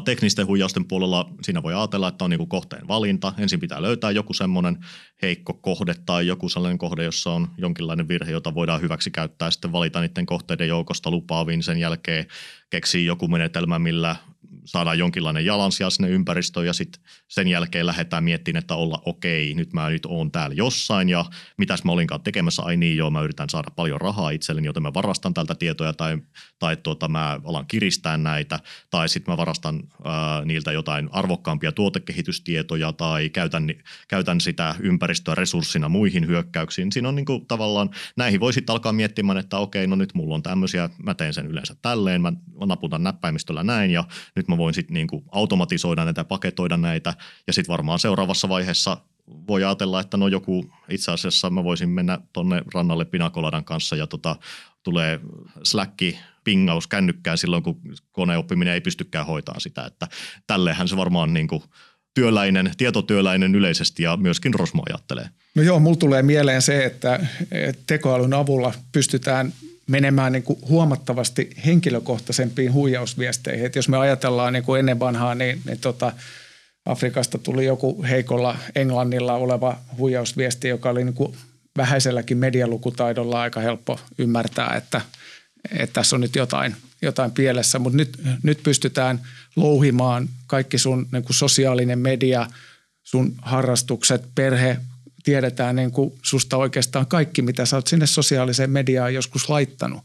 teknisten 0.04 0.46
huijausten 0.46 0.84
puolella 0.84 1.30
siinä 1.42 1.62
voi 1.62 1.74
ajatella, 1.74 2.08
että 2.08 2.24
on 2.24 2.30
niin 2.30 2.38
kuin 2.38 2.48
kohteen 2.48 2.88
valinta. 2.88 3.32
Ensin 3.38 3.60
pitää 3.60 3.82
löytää 3.82 4.10
joku 4.10 4.34
semmoinen 4.34 4.78
heikko 5.22 5.54
kohde 5.54 5.94
tai 6.06 6.26
joku 6.26 6.48
sellainen 6.48 6.78
kohde, 6.78 7.04
jossa 7.04 7.30
on 7.30 7.48
jonkinlainen 7.58 8.08
virhe, 8.08 8.32
jota 8.32 8.54
voidaan 8.54 8.80
hyväksi 8.80 9.10
käyttää. 9.10 9.50
Sitten 9.50 9.72
valita 9.72 10.00
niiden 10.00 10.26
kohteiden 10.26 10.68
joukosta 10.68 11.10
lupaavin. 11.10 11.62
Sen 11.62 11.78
jälkeen 11.78 12.26
keksii 12.70 13.06
joku 13.06 13.28
menetelmä, 13.28 13.78
millä 13.78 14.16
saadaan 14.64 14.98
jonkinlainen 14.98 15.44
jalansija 15.44 15.90
sinne 15.90 16.09
ympäristöön 16.09 16.66
ja 16.66 16.72
sitten 16.72 17.03
sen 17.29 17.48
jälkeen 17.48 17.87
lähdetään 17.87 18.24
miettimään, 18.24 18.61
että 18.61 18.74
olla 18.74 19.03
okei, 19.05 19.55
nyt 19.55 19.72
mä 19.72 19.90
nyt 19.90 20.07
oon 20.07 20.33
täällä 20.33 20.55
jossain 20.55 21.09
ja 21.09 21.24
mitäs 21.57 21.85
mä 21.85 21.92
olinkaan 21.92 22.20
tekemässä, 22.20 22.62
ai 22.62 22.77
niin 22.77 22.96
joo, 22.96 23.11
mä 23.11 23.22
yritän 23.22 23.50
saada 23.50 23.70
paljon 23.70 24.00
rahaa 24.00 24.31
itselleni, 24.31 24.66
joten 24.66 24.83
mä 24.83 24.94
varastan 24.94 25.35
tältä 25.35 25.55
tietoja 25.55 25.92
tai, 25.92 26.18
tai 26.59 26.77
tuota, 26.77 27.09
mä 27.09 27.40
alan 27.44 27.66
kiristää 27.66 28.16
näitä 28.16 28.61
tai 28.90 29.09
sitten 29.09 29.33
mä 29.33 29.37
varastan 29.37 29.83
ää, 30.05 30.44
niiltä 30.44 30.72
jotain 30.72 31.09
arvokkaampia 31.12 31.72
tuotekehitystietoja 31.72 32.92
tai 32.92 33.31
käytän, 33.31 33.70
käytän 34.09 34.40
sitä 34.40 34.74
ympäristöä 34.81 35.35
resurssina 35.35 35.88
muihin 35.88 36.27
hyökkäyksiin. 36.27 36.92
Siinä 36.92 37.09
on 37.09 37.16
niin 37.16 37.27
kuin, 37.27 37.46
tavallaan, 37.46 37.90
näihin 38.16 38.40
voi 38.40 38.53
sitten 38.53 38.72
alkaa 38.72 38.92
miettimään, 38.92 39.38
että 39.38 39.59
okei, 39.59 39.87
no 39.87 39.96
nyt 39.96 40.14
mulla 40.14 40.35
on 40.35 40.42
tämmöisiä, 40.42 40.90
mä 41.03 41.14
teen 41.14 41.35
sen 41.35 41.46
yleensä 41.46 41.77
tälleen, 41.83 42.22
mä 42.22 42.33
naputan 42.66 43.03
näppäimistöllä 43.03 43.62
näin 43.62 43.90
ja 43.90 44.05
nyt 44.37 44.48
mä 44.48 44.53
voin 44.56 44.74
sitten 44.74 44.94
niinku 44.94 45.24
automatisoida 45.32 46.04
näitä, 46.04 46.24
paketoida 46.24 46.76
näitä 46.76 47.14
ja 47.46 47.52
sitten 47.52 47.72
varmaan 47.72 47.98
seuraavassa 47.98 48.48
vaiheessa 48.48 48.96
voi 49.48 49.64
ajatella, 49.64 50.00
että 50.00 50.16
no 50.16 50.28
joku 50.28 50.70
itse 50.88 51.12
asiassa 51.12 51.50
mä 51.50 51.64
voisin 51.64 51.88
mennä 51.88 52.18
tonne 52.32 52.62
rannalle 52.74 53.04
pinakoladan 53.04 53.64
kanssa 53.64 53.96
ja 53.96 54.06
tota, 54.06 54.36
tulee 54.82 55.20
släkki 55.62 56.18
pingaus 56.44 56.86
kännykkään 56.86 57.38
silloin, 57.38 57.62
kun 57.62 57.80
koneoppiminen 58.12 58.74
ei 58.74 58.80
pystykään 58.80 59.26
hoitaa 59.26 59.60
sitä. 59.60 59.86
Että 59.86 60.08
tälleenhän 60.46 60.88
se 60.88 60.96
varmaan 60.96 61.34
niin 61.34 61.48
kuin 61.48 61.62
työläinen, 62.14 62.72
tietotyöläinen 62.76 63.54
yleisesti 63.54 64.02
ja 64.02 64.16
myöskin 64.16 64.54
Rosmo 64.54 64.82
ajattelee. 64.88 65.28
No 65.54 65.62
joo, 65.62 65.80
mulla 65.80 65.96
tulee 65.96 66.22
mieleen 66.22 66.62
se, 66.62 66.84
että 66.84 67.26
tekoälyn 67.86 68.34
avulla 68.34 68.74
pystytään 68.92 69.52
menemään 69.86 70.32
niin 70.32 70.42
kuin 70.42 70.58
huomattavasti 70.68 71.50
henkilökohtaisempiin 71.66 72.72
huijausviesteihin. 72.72 73.66
Et 73.66 73.76
jos 73.76 73.88
me 73.88 73.96
ajatellaan 73.96 74.52
niin 74.52 74.64
kuin 74.64 74.78
ennen 74.78 75.00
vanhaa, 75.00 75.34
niin, 75.34 75.60
niin 75.66 75.78
tota, 75.78 76.12
Afrikasta 76.86 77.38
tuli 77.38 77.66
joku 77.66 78.02
heikolla 78.02 78.56
englannilla 78.74 79.34
oleva 79.34 79.78
huijausviesti, 79.98 80.68
joka 80.68 80.90
oli 80.90 81.04
niin 81.04 81.14
kuin 81.14 81.36
vähäiselläkin 81.76 82.38
medialukutaidolla 82.38 83.40
aika 83.40 83.60
helppo 83.60 84.00
ymmärtää, 84.18 84.74
että, 84.76 85.00
että 85.78 85.92
tässä 85.92 86.16
on 86.16 86.20
nyt 86.20 86.36
jotain, 86.36 86.76
jotain 87.02 87.30
pielessä. 87.30 87.78
Mutta 87.78 87.96
nyt, 87.96 88.18
nyt 88.42 88.62
pystytään 88.62 89.20
louhimaan 89.56 90.28
kaikki 90.46 90.78
sun 90.78 91.08
niin 91.12 91.24
kuin 91.24 91.36
sosiaalinen 91.36 91.98
media, 91.98 92.46
sun 93.02 93.34
harrastukset, 93.42 94.24
perhe, 94.34 94.76
tiedetään 95.24 95.76
niin 95.76 95.90
kuin 95.90 96.12
susta 96.22 96.56
oikeastaan 96.56 97.06
kaikki, 97.06 97.42
mitä 97.42 97.66
sä 97.66 97.76
oot 97.76 97.87
sinne 97.87 98.06
sosiaaliseen 98.06 98.70
mediaan 98.70 99.14
joskus 99.14 99.48
laittanut. 99.48 100.04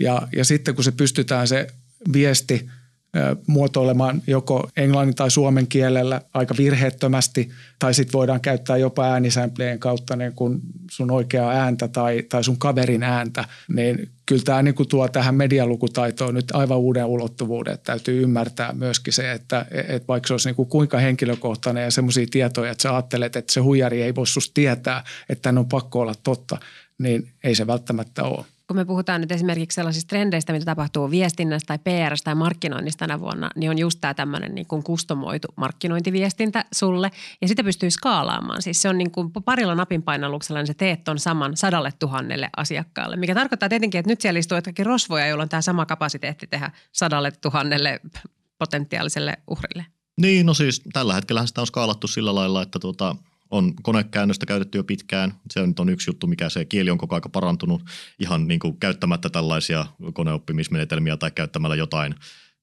Ja, 0.00 0.28
ja 0.36 0.44
sitten 0.44 0.74
kun 0.74 0.84
se 0.84 0.92
pystytään 0.92 1.48
se 1.48 1.66
viesti– 2.12 2.66
muotoilemaan 3.46 4.22
joko 4.26 4.70
englannin 4.76 5.14
tai 5.14 5.30
suomen 5.30 5.66
kielellä 5.66 6.20
aika 6.34 6.54
virheettömästi, 6.58 7.50
tai 7.78 7.94
sitten 7.94 8.12
voidaan 8.12 8.40
käyttää 8.40 8.76
jopa 8.76 9.04
äänisämpleen 9.04 9.78
kautta 9.78 10.16
niin 10.16 10.32
kun 10.32 10.60
sun 10.90 11.10
oikeaa 11.10 11.52
ääntä 11.52 11.88
tai, 11.88 12.22
tai 12.22 12.44
sun 12.44 12.58
kaverin 12.58 13.02
ääntä, 13.02 13.44
niin 13.74 14.08
kyllä 14.26 14.42
tämä 14.44 14.62
niin 14.62 14.74
tuo 14.88 15.08
tähän 15.08 15.34
medialukutaitoon 15.34 16.34
nyt 16.34 16.50
aivan 16.52 16.78
uuden 16.78 17.04
ulottuvuuden. 17.04 17.74
Että 17.74 17.84
täytyy 17.84 18.22
ymmärtää 18.22 18.72
myöskin 18.72 19.12
se, 19.12 19.32
että, 19.32 19.66
että 19.70 20.08
vaikka 20.08 20.26
se 20.26 20.34
olisi 20.34 20.48
niin 20.48 20.56
kuin 20.56 20.68
kuinka 20.68 20.98
henkilökohtainen 20.98 21.84
ja 21.84 21.90
semmoisia 21.90 22.26
tietoja, 22.30 22.72
että 22.72 22.82
sä 22.82 22.94
ajattelet, 22.94 23.36
että 23.36 23.52
se 23.52 23.60
huijari 23.60 24.02
ei 24.02 24.14
voi 24.14 24.26
susta 24.26 24.54
tietää, 24.54 25.04
että 25.28 25.54
on 25.56 25.68
pakko 25.68 26.00
olla 26.00 26.14
totta, 26.22 26.58
niin 26.98 27.28
ei 27.44 27.54
se 27.54 27.66
välttämättä 27.66 28.24
ole 28.24 28.44
kun 28.66 28.76
me 28.76 28.84
puhutaan 28.84 29.20
nyt 29.20 29.32
esimerkiksi 29.32 29.74
sellaisista 29.74 30.08
trendeistä, 30.08 30.52
mitä 30.52 30.64
tapahtuu 30.64 31.10
viestinnästä 31.10 31.66
tai 31.66 31.78
PR 31.78 32.14
tai 32.24 32.34
markkinoinnista 32.34 32.98
tänä 32.98 33.20
vuonna, 33.20 33.50
niin 33.56 33.70
on 33.70 33.78
just 33.78 33.98
tämä 34.00 34.14
tämmöinen 34.14 34.54
niin 34.54 34.66
kuin 34.66 34.82
kustomoitu 34.82 35.48
markkinointiviestintä 35.56 36.64
sulle. 36.72 37.10
Ja 37.40 37.48
sitä 37.48 37.64
pystyy 37.64 37.90
skaalaamaan. 37.90 38.62
Siis 38.62 38.82
se 38.82 38.88
on 38.88 38.98
niin 38.98 39.10
kuin 39.10 39.32
parilla 39.44 39.74
napinpainalluksella, 39.74 40.60
niin 40.60 40.66
sä 40.66 40.74
teet 40.74 41.04
ton 41.04 41.18
saman 41.18 41.56
sadalle 41.56 41.92
tuhannelle 41.98 42.50
asiakkaalle. 42.56 43.16
Mikä 43.16 43.34
tarkoittaa 43.34 43.68
tietenkin, 43.68 43.98
että 43.98 44.10
nyt 44.10 44.20
siellä 44.20 44.38
istuu 44.38 44.56
jotakin 44.56 44.86
rosvoja, 44.86 45.26
joilla 45.26 45.42
on 45.42 45.48
tämä 45.48 45.62
sama 45.62 45.86
kapasiteetti 45.86 46.46
tehdä 46.46 46.70
sadalle 46.92 47.30
tuhannelle 47.30 48.00
potentiaaliselle 48.58 49.36
uhrille. 49.50 49.86
Niin, 50.20 50.46
no 50.46 50.54
siis 50.54 50.82
tällä 50.92 51.14
hetkellä 51.14 51.46
sitä 51.46 51.60
on 51.60 51.66
skaalattu 51.66 52.08
sillä 52.08 52.34
lailla, 52.34 52.62
että 52.62 52.78
tuota, 52.78 53.16
on 53.52 53.74
konekäännöstä 53.82 54.46
käytetty 54.46 54.78
jo 54.78 54.84
pitkään. 54.84 55.34
Se 55.50 55.60
on, 55.60 55.68
nyt 55.68 55.80
on 55.80 55.88
yksi 55.88 56.10
juttu, 56.10 56.26
mikä 56.26 56.48
se 56.48 56.64
kieli 56.64 56.90
on 56.90 56.98
koko 56.98 57.14
aika 57.14 57.28
parantunut 57.28 57.82
ihan 58.18 58.48
niin 58.48 58.60
kuin 58.60 58.78
käyttämättä 58.80 59.30
tällaisia 59.30 59.86
koneoppimismenetelmiä 60.14 61.16
tai 61.16 61.30
käyttämällä 61.30 61.76
jotain 61.76 62.14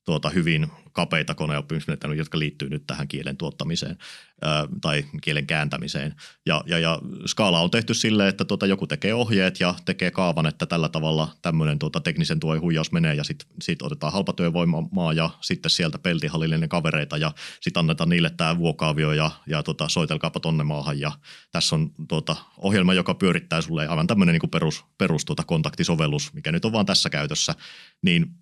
tuota, 0.10 0.30
hyvin 0.30 0.68
kapeita 0.92 1.36
koneoppimismenetelmiä, 1.36 2.18
jotka 2.18 2.40
liittyy 2.40 2.70
nyt 2.70 2.88
tähän 2.88 3.08
kielen 3.08 3.38
tuottamiseen 3.38 3.98
ää, 4.42 4.68
tai 4.82 5.06
kielen 5.22 5.48
kääntämiseen. 5.48 6.16
Ja, 6.46 6.64
ja, 6.66 6.80
ja 6.80 7.00
skaala 7.26 7.60
on 7.60 7.72
tehty 7.72 7.94
sille, 7.94 8.28
että 8.28 8.46
tuota, 8.46 8.66
joku 8.66 8.88
tekee 8.88 9.14
ohjeet 9.14 9.60
ja 9.60 9.76
tekee 9.86 10.12
kaavan, 10.12 10.46
että 10.46 10.66
tällä 10.66 10.90
tavalla 10.90 11.36
tämmöinen 11.42 11.80
tuota, 11.80 12.00
teknisen 12.00 12.40
tuen 12.40 12.62
huijaus 12.62 12.92
menee 12.92 13.14
ja 13.14 13.24
sitten 13.24 13.48
sit 13.62 13.82
otetaan 13.82 14.14
halpatyövoimaa 14.14 15.14
ja 15.14 15.30
sitten 15.42 15.70
sieltä 15.70 16.00
peltihallillinen 16.00 16.70
kavereita 16.70 17.18
ja 17.18 17.32
sitten 17.62 17.80
annetaan 17.80 18.10
niille 18.10 18.30
tämä 18.30 18.58
vuokaavio 18.58 19.14
ja, 19.14 19.32
ja 19.48 19.64
tuota, 19.64 19.90
soitelkaapa 19.90 20.40
tonne 20.40 20.64
maahan 20.64 21.00
ja 21.00 21.12
tässä 21.52 21.76
on 21.76 21.92
tuota, 22.08 22.36
ohjelma, 22.58 22.94
joka 22.94 23.14
pyörittää 23.14 23.62
sulle 23.62 23.88
aivan 23.88 24.08
tämmöinen 24.08 24.34
niin 24.34 24.52
perus, 24.52 24.86
perus 24.98 25.26
tuota, 25.26 25.44
kontaktisovellus, 25.44 26.34
mikä 26.34 26.52
nyt 26.52 26.66
on 26.66 26.72
vaan 26.72 26.86
tässä 26.86 27.10
käytössä, 27.10 27.56
niin 28.02 28.36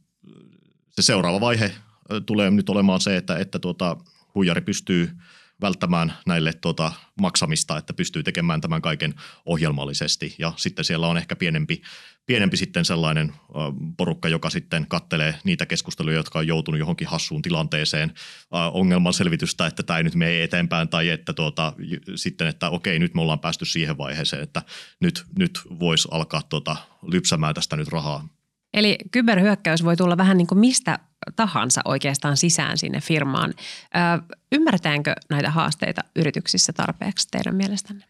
se 0.98 1.06
seuraava 1.06 1.42
vaihe 1.42 1.72
tulee 2.26 2.52
nyt 2.52 2.70
olemaan 2.70 3.02
se, 3.02 3.18
että, 3.18 3.38
että 3.38 3.60
tuota, 3.60 3.98
huijari 4.36 4.62
pystyy 4.62 5.10
välttämään 5.62 6.14
näille 6.26 6.54
tuota, 6.54 6.92
maksamista, 7.22 7.78
että 7.78 7.94
pystyy 7.94 8.24
tekemään 8.24 8.62
tämän 8.62 8.82
kaiken 8.82 9.14
ohjelmallisesti. 9.46 10.36
Ja 10.40 10.54
sitten 10.56 10.86
siellä 10.86 11.08
on 11.08 11.18
ehkä 11.18 11.36
pienempi, 11.36 11.82
pienempi 12.26 12.58
sitten 12.58 12.86
sellainen 12.86 13.34
porukka, 13.98 14.30
joka 14.30 14.50
sitten 14.50 14.86
kattelee 14.88 15.36
niitä 15.44 15.66
keskusteluja, 15.66 16.18
jotka 16.18 16.40
on 16.40 16.48
joutunut 16.48 16.80
johonkin 16.80 17.08
hassuun 17.08 17.42
tilanteeseen 17.42 18.14
ongelman 18.72 19.14
selvitystä, 19.14 19.68
että 19.68 19.84
tämä 19.84 19.98
ei 19.98 20.04
nyt 20.04 20.16
mene 20.16 20.44
eteenpäin 20.44 20.90
tai 20.90 21.10
että 21.10 21.34
tuota, 21.34 21.74
sitten, 22.16 22.48
että 22.48 22.70
okei, 22.70 23.00
nyt 23.00 23.14
me 23.14 23.22
ollaan 23.22 23.40
päästy 23.40 23.66
siihen 23.66 23.98
vaiheeseen, 23.98 24.44
että 24.44 24.62
nyt, 25.00 25.26
nyt 25.38 25.60
voisi 25.80 26.08
alkaa 26.12 26.42
tuota, 26.42 26.76
lypsämään 27.12 27.56
tästä 27.56 27.76
nyt 27.76 27.88
rahaa 27.88 28.37
Eli 28.78 28.98
kyberhyökkäys 29.12 29.84
voi 29.84 29.96
tulla 29.96 30.18
vähän 30.18 30.38
niin 30.38 30.48
kuin 30.48 30.60
mistä 30.60 31.00
tahansa 31.36 31.82
oikeastaan 31.86 32.38
sisään 32.38 32.78
sinne 32.78 33.02
firmaan. 33.02 33.54
Ö, 33.60 34.36
ymmärretäänkö 34.52 35.16
näitä 35.30 35.52
haasteita 35.52 36.02
yrityksissä 36.16 36.74
tarpeeksi 36.74 37.28
teidän 37.32 37.56
mielestänne? 37.56 38.06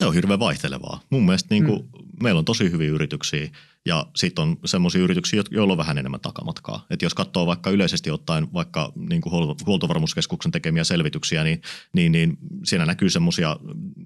Se 0.00 0.06
on 0.06 0.14
hirveän 0.14 0.38
vaihtelevaa. 0.40 1.00
Mun 1.10 1.24
mielestä 1.24 1.54
niin 1.54 1.64
kuin, 1.64 1.80
mm. 1.80 2.22
meillä 2.22 2.38
on 2.38 2.44
tosi 2.44 2.70
hyviä 2.70 2.90
yrityksiä 2.90 3.48
ja 3.86 4.06
sitten 4.16 4.42
on 4.42 4.56
semmoisia 4.64 5.00
yrityksiä, 5.00 5.42
joilla 5.50 5.72
on 5.72 5.78
vähän 5.78 5.98
enemmän 5.98 6.20
takamatkaa. 6.20 6.86
Et 6.90 7.02
jos 7.02 7.14
katsoo 7.14 7.46
vaikka 7.46 7.70
yleisesti 7.70 8.10
ottaen 8.10 8.52
vaikka 8.52 8.92
niin 9.08 9.20
kuin 9.20 9.32
huoltovarmuuskeskuksen 9.66 10.52
tekemiä 10.52 10.84
selvityksiä, 10.84 11.44
niin, 11.44 11.62
niin, 11.92 12.12
niin 12.12 12.38
siinä 12.64 12.86
näkyy 12.86 13.10
semmoisia 13.10 13.56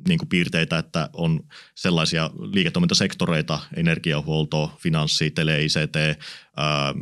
niin 0.09 0.19
piirteitä, 0.29 0.79
että 0.79 1.09
on 1.13 1.41
sellaisia 1.75 2.31
liiketoimintasektoreita, 2.53 3.59
energiahuolto, 3.77 4.79
finanssi, 4.79 5.31
tele, 5.31 5.63
ICT, 5.63 5.97
ää, 5.97 6.95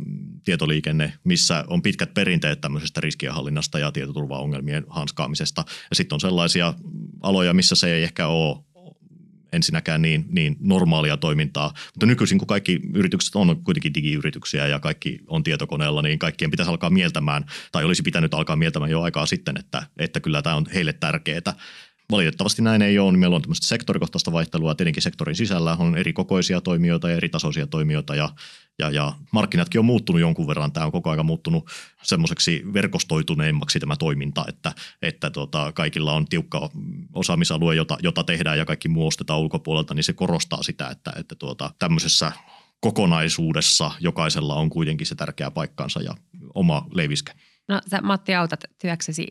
tietoliikenne, 0.43 1.13
missä 1.23 1.63
on 1.67 1.81
pitkät 1.81 2.13
perinteet 2.13 2.61
tämmöisestä 2.61 3.01
riskienhallinnasta 3.01 3.79
ja 3.79 3.91
tietoturvaongelmien 3.91 4.85
hanskaamisesta. 4.89 5.63
Ja 5.89 5.95
sitten 5.95 6.15
on 6.15 6.19
sellaisia 6.19 6.73
aloja, 7.21 7.53
missä 7.53 7.75
se 7.75 7.93
ei 7.93 8.03
ehkä 8.03 8.27
ole 8.27 8.57
ensinnäkään 9.53 10.01
niin, 10.01 10.25
niin 10.29 10.55
normaalia 10.59 11.17
toimintaa. 11.17 11.73
Mutta 11.93 12.05
nykyisin, 12.05 12.37
kun 12.37 12.47
kaikki 12.47 12.79
yritykset 12.93 13.35
on 13.35 13.63
kuitenkin 13.63 13.93
digiyrityksiä 13.93 14.67
ja 14.67 14.79
kaikki 14.79 15.19
on 15.27 15.43
tietokoneella, 15.43 16.01
niin 16.01 16.19
kaikkien 16.19 16.51
pitäisi 16.51 16.69
alkaa 16.69 16.89
mieltämään, 16.89 17.45
tai 17.71 17.83
olisi 17.83 18.01
pitänyt 18.01 18.33
alkaa 18.33 18.55
mieltämään 18.55 18.91
jo 18.91 19.01
aikaa 19.01 19.25
sitten, 19.25 19.57
että, 19.59 19.83
että 19.97 20.19
kyllä 20.19 20.41
tämä 20.41 20.55
on 20.55 20.65
heille 20.73 20.93
tärkeää. 20.93 21.53
Valitettavasti 22.11 22.61
näin 22.61 22.81
ei 22.81 22.99
ole, 22.99 23.11
niin 23.11 23.19
meillä 23.19 23.35
on 23.35 23.41
tämmöistä 23.41 23.67
sektorikohtaista 23.67 24.31
vaihtelua. 24.31 24.75
Tietenkin 24.75 25.03
sektorin 25.03 25.35
sisällä 25.35 25.75
on 25.79 25.97
eri 25.97 26.13
kokoisia 26.13 26.61
toimijoita 26.61 27.09
ja 27.09 27.15
eri 27.15 27.29
tasoisia 27.29 27.67
toimijoita 27.67 28.15
ja, 28.15 28.29
ja, 28.79 28.89
ja 28.89 29.13
markkinatkin 29.31 29.79
on 29.79 29.85
muuttunut 29.85 30.21
jonkun 30.21 30.47
verran. 30.47 30.71
Tämä 30.71 30.85
on 30.85 30.91
koko 30.91 31.09
ajan 31.09 31.25
muuttunut 31.25 31.69
semmoiseksi 32.03 32.63
verkostoituneemmaksi 32.73 33.79
tämä 33.79 33.95
toiminta, 33.95 34.45
että, 34.47 34.71
että 35.01 35.29
tota, 35.29 35.71
kaikilla 35.71 36.13
on 36.13 36.25
tiukka 36.25 36.69
osaamisalue, 37.13 37.75
jota, 37.75 37.97
jota 38.03 38.23
tehdään 38.23 38.57
ja 38.57 38.65
kaikki 38.65 38.89
muu 38.89 39.07
ostetaan 39.07 39.39
ulkopuolelta, 39.39 39.93
niin 39.93 40.03
se 40.03 40.13
korostaa 40.13 40.63
sitä, 40.63 40.89
että, 40.89 41.13
että 41.15 41.35
tuota, 41.35 41.71
tämmöisessä 41.79 42.31
kokonaisuudessa 42.81 43.91
jokaisella 43.99 44.55
on 44.55 44.69
kuitenkin 44.69 45.07
se 45.07 45.15
tärkeä 45.15 45.51
paikkansa 45.51 46.01
ja 46.01 46.15
oma 46.53 46.87
leiviskä. 46.93 47.33
No 47.67 47.81
sä 47.91 48.01
Matti 48.01 48.35
autat 48.35 48.63
työksesi 48.81 49.27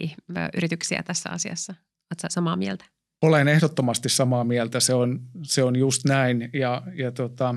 yrityksiä 0.56 1.02
tässä 1.02 1.30
asiassa. 1.30 1.74
Oletko 2.10 2.26
samaa 2.30 2.56
mieltä? 2.56 2.84
Olen 3.22 3.48
ehdottomasti 3.48 4.08
samaa 4.08 4.44
mieltä. 4.44 4.80
Se 4.80 4.94
on, 4.94 5.20
se 5.42 5.62
on 5.62 5.76
just 5.76 6.04
näin. 6.04 6.50
Ja, 6.52 6.82
ja 6.94 7.12
tota, 7.12 7.54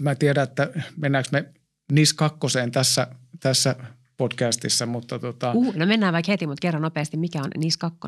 mä 0.00 0.10
en 0.10 0.18
tiedä, 0.18 0.42
että 0.42 0.70
mennäänkö 0.96 1.28
me 1.32 1.52
NIS 1.92 2.14
kakkoseen 2.14 2.70
tässä, 2.70 3.06
tässä 3.40 3.76
podcastissa, 4.16 4.86
mutta 4.86 5.18
tota... 5.18 5.52
Uh, 5.52 5.74
no 5.74 5.86
mennään 5.86 6.12
vaikka 6.12 6.32
heti, 6.32 6.46
mutta 6.46 6.62
kerro 6.62 6.80
nopeasti, 6.80 7.16
mikä 7.16 7.38
on 7.38 7.50
NIS 7.56 7.76
2? 7.76 7.98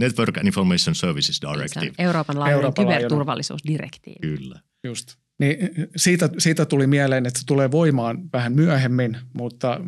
Network 0.00 0.38
and 0.38 0.46
Information 0.46 0.94
Services 0.94 1.40
Directive. 1.42 1.92
Euroopan 1.98 2.38
laajuinen 2.38 2.54
Euroopan 2.54 2.86
kyberturvallisuusdirektiivi. 2.86 4.18
Kyllä. 4.20 4.60
Just. 4.84 5.16
Niin 5.40 5.56
siitä, 5.96 6.30
siitä 6.38 6.66
tuli 6.66 6.86
mieleen, 6.86 7.26
että 7.26 7.40
se 7.40 7.46
tulee 7.46 7.70
voimaan 7.70 8.32
vähän 8.32 8.52
myöhemmin, 8.52 9.18
mutta 9.32 9.80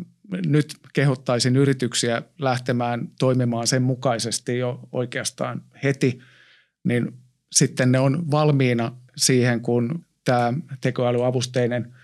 nyt 0.45 0.75
kehottaisin 0.93 1.55
yrityksiä 1.55 2.21
lähtemään 2.39 3.07
toimimaan 3.19 3.67
sen 3.67 3.81
mukaisesti 3.81 4.57
jo 4.57 4.79
oikeastaan 4.91 5.61
heti, 5.83 6.19
niin 6.83 7.13
sitten 7.51 7.91
ne 7.91 7.99
on 7.99 8.31
valmiina 8.31 8.95
siihen, 9.17 9.61
kun 9.61 10.05
tämä 10.23 10.53
tekoälyavusteinen 10.81 11.95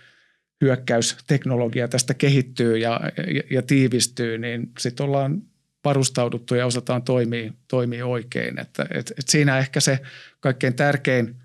hyökkäysteknologia 0.61 1.87
tästä 1.87 2.13
kehittyy 2.13 2.77
ja, 2.77 3.01
ja, 3.33 3.43
ja 3.51 3.61
tiivistyy, 3.61 4.37
niin 4.37 4.71
sitten 4.79 5.05
ollaan 5.05 5.41
varustauduttu 5.85 6.55
ja 6.55 6.65
osataan 6.65 7.03
toimia, 7.03 7.53
toimia 7.67 8.05
oikein. 8.05 8.59
Että, 8.59 8.85
et, 8.89 9.13
et 9.19 9.27
siinä 9.27 9.57
ehkä 9.57 9.79
se 9.79 9.99
kaikkein 10.39 10.73
tärkein 10.73 11.35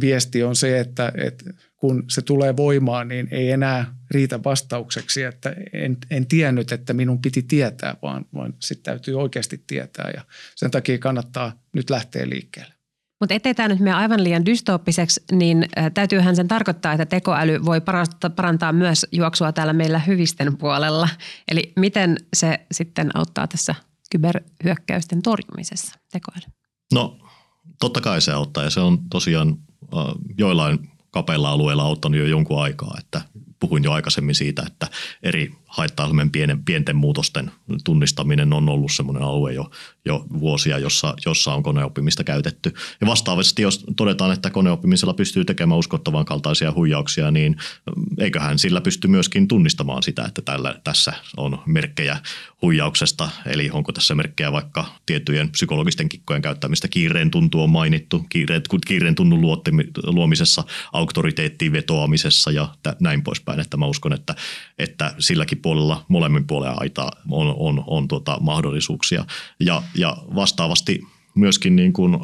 viesti 0.00 0.42
on 0.42 0.56
se, 0.56 0.80
että, 0.80 1.12
että 1.16 1.50
kun 1.80 2.04
se 2.08 2.22
tulee 2.22 2.56
voimaan, 2.56 3.08
niin 3.08 3.28
ei 3.30 3.50
enää 3.50 3.94
riitä 4.10 4.40
vastaukseksi, 4.44 5.22
että 5.22 5.54
en, 5.72 5.96
en 6.10 6.26
tiennyt, 6.26 6.72
että 6.72 6.92
minun 6.92 7.22
piti 7.22 7.42
tietää, 7.42 7.96
vaan, 8.02 8.24
vaan 8.34 8.54
sitten 8.58 8.92
täytyy 8.92 9.20
oikeasti 9.20 9.64
tietää 9.66 10.10
ja 10.14 10.24
sen 10.56 10.70
takia 10.70 10.98
kannattaa 10.98 11.52
nyt 11.74 11.90
lähteä 11.90 12.28
liikkeelle. 12.28 12.74
Mutta 13.20 13.34
ettei 13.34 13.54
tämä 13.54 13.68
nyt 13.68 13.78
mene 13.78 13.92
aivan 13.92 14.24
liian 14.24 14.46
dystooppiseksi, 14.46 15.22
niin 15.32 15.68
täytyyhän 15.94 16.36
sen 16.36 16.48
tarkoittaa, 16.48 16.92
että 16.92 17.06
tekoäly 17.06 17.64
voi 17.64 17.80
parantaa 18.36 18.72
myös 18.72 19.06
juoksua 19.12 19.52
täällä 19.52 19.72
meillä 19.72 19.98
hyvisten 19.98 20.56
puolella. 20.56 21.08
Eli 21.48 21.72
miten 21.76 22.16
se 22.34 22.60
sitten 22.72 23.16
auttaa 23.16 23.46
tässä 23.46 23.74
kyberhyökkäysten 24.10 25.22
torjumisessa 25.22 25.98
tekoäly? 26.12 26.54
No 26.92 27.18
totta 27.80 28.00
kai 28.00 28.20
se 28.20 28.32
auttaa 28.32 28.64
ja 28.64 28.70
se 28.70 28.80
on 28.80 28.98
tosiaan 29.10 29.56
joillain 30.38 30.90
kapeilla 31.10 31.50
alueilla 31.50 31.82
auttanut 31.82 32.20
jo 32.20 32.26
jonkun 32.26 32.62
aikaa, 32.62 32.96
että 32.98 33.20
puhuin 33.60 33.84
jo 33.84 33.92
aikaisemmin 33.92 34.34
siitä, 34.34 34.62
että 34.66 34.86
eri 35.22 35.52
haitta 35.66 36.08
pienen, 36.32 36.64
pienten 36.64 36.96
muutosten 36.96 37.50
tunnistaminen 37.84 38.52
on 38.52 38.68
ollut 38.68 38.92
semmoinen 38.92 39.22
alue 39.22 39.52
jo, 39.52 39.70
jo 40.04 40.24
vuosia, 40.40 40.78
jossa, 40.78 41.14
jossa 41.26 41.54
on 41.54 41.62
koneoppimista 41.62 42.24
käytetty. 42.24 42.74
Ja 43.00 43.06
vastaavasti, 43.06 43.62
jos 43.62 43.84
todetaan, 43.96 44.32
että 44.32 44.50
koneoppimisella 44.50 45.14
pystyy 45.14 45.44
tekemään 45.44 45.78
uskottavan 45.78 46.24
kaltaisia 46.24 46.72
huijauksia, 46.72 47.30
niin 47.30 47.56
eiköhän 48.18 48.58
sillä 48.58 48.80
pysty 48.80 49.08
myöskin 49.08 49.48
tunnistamaan 49.48 50.02
sitä, 50.02 50.24
että 50.24 50.42
tällä, 50.42 50.80
tässä 50.84 51.12
on 51.36 51.58
merkkejä 51.66 52.18
huijauksesta. 52.62 53.28
Eli 53.46 53.70
onko 53.72 53.92
tässä 53.92 54.14
merkkejä 54.14 54.52
vaikka 54.52 54.84
tiettyjen 55.06 55.50
psykologisten 55.50 56.08
kikkojen 56.08 56.42
käyttämistä. 56.42 56.88
Kiireen 56.88 57.30
tuntu 57.30 57.62
on 57.62 57.70
mainittu, 57.70 58.26
kiireen, 58.28 58.62
kiireen 58.86 59.14
tunnun 59.14 59.40
luomisessa, 60.06 60.64
auktoriteettiin 60.92 61.72
vetoamisessa 61.72 62.50
ja 62.50 62.68
näin 63.00 63.22
poispäin. 63.22 63.60
Että 63.60 63.76
mä 63.76 63.86
uskon, 63.86 64.12
että, 64.12 64.34
että 64.78 65.14
silläkin 65.18 65.58
puolella, 65.58 66.04
molemmin 66.08 66.46
puolella 66.46 66.76
aitaa 66.80 67.10
on, 67.30 67.54
on, 67.58 67.84
on 67.86 68.08
tuota 68.08 68.38
mahdollisuuksia. 68.40 69.24
Ja, 69.60 69.82
ja 69.94 70.16
vastaavasti 70.34 71.00
myöskin 71.34 71.76
niin 71.76 71.92
kuin, 71.92 72.18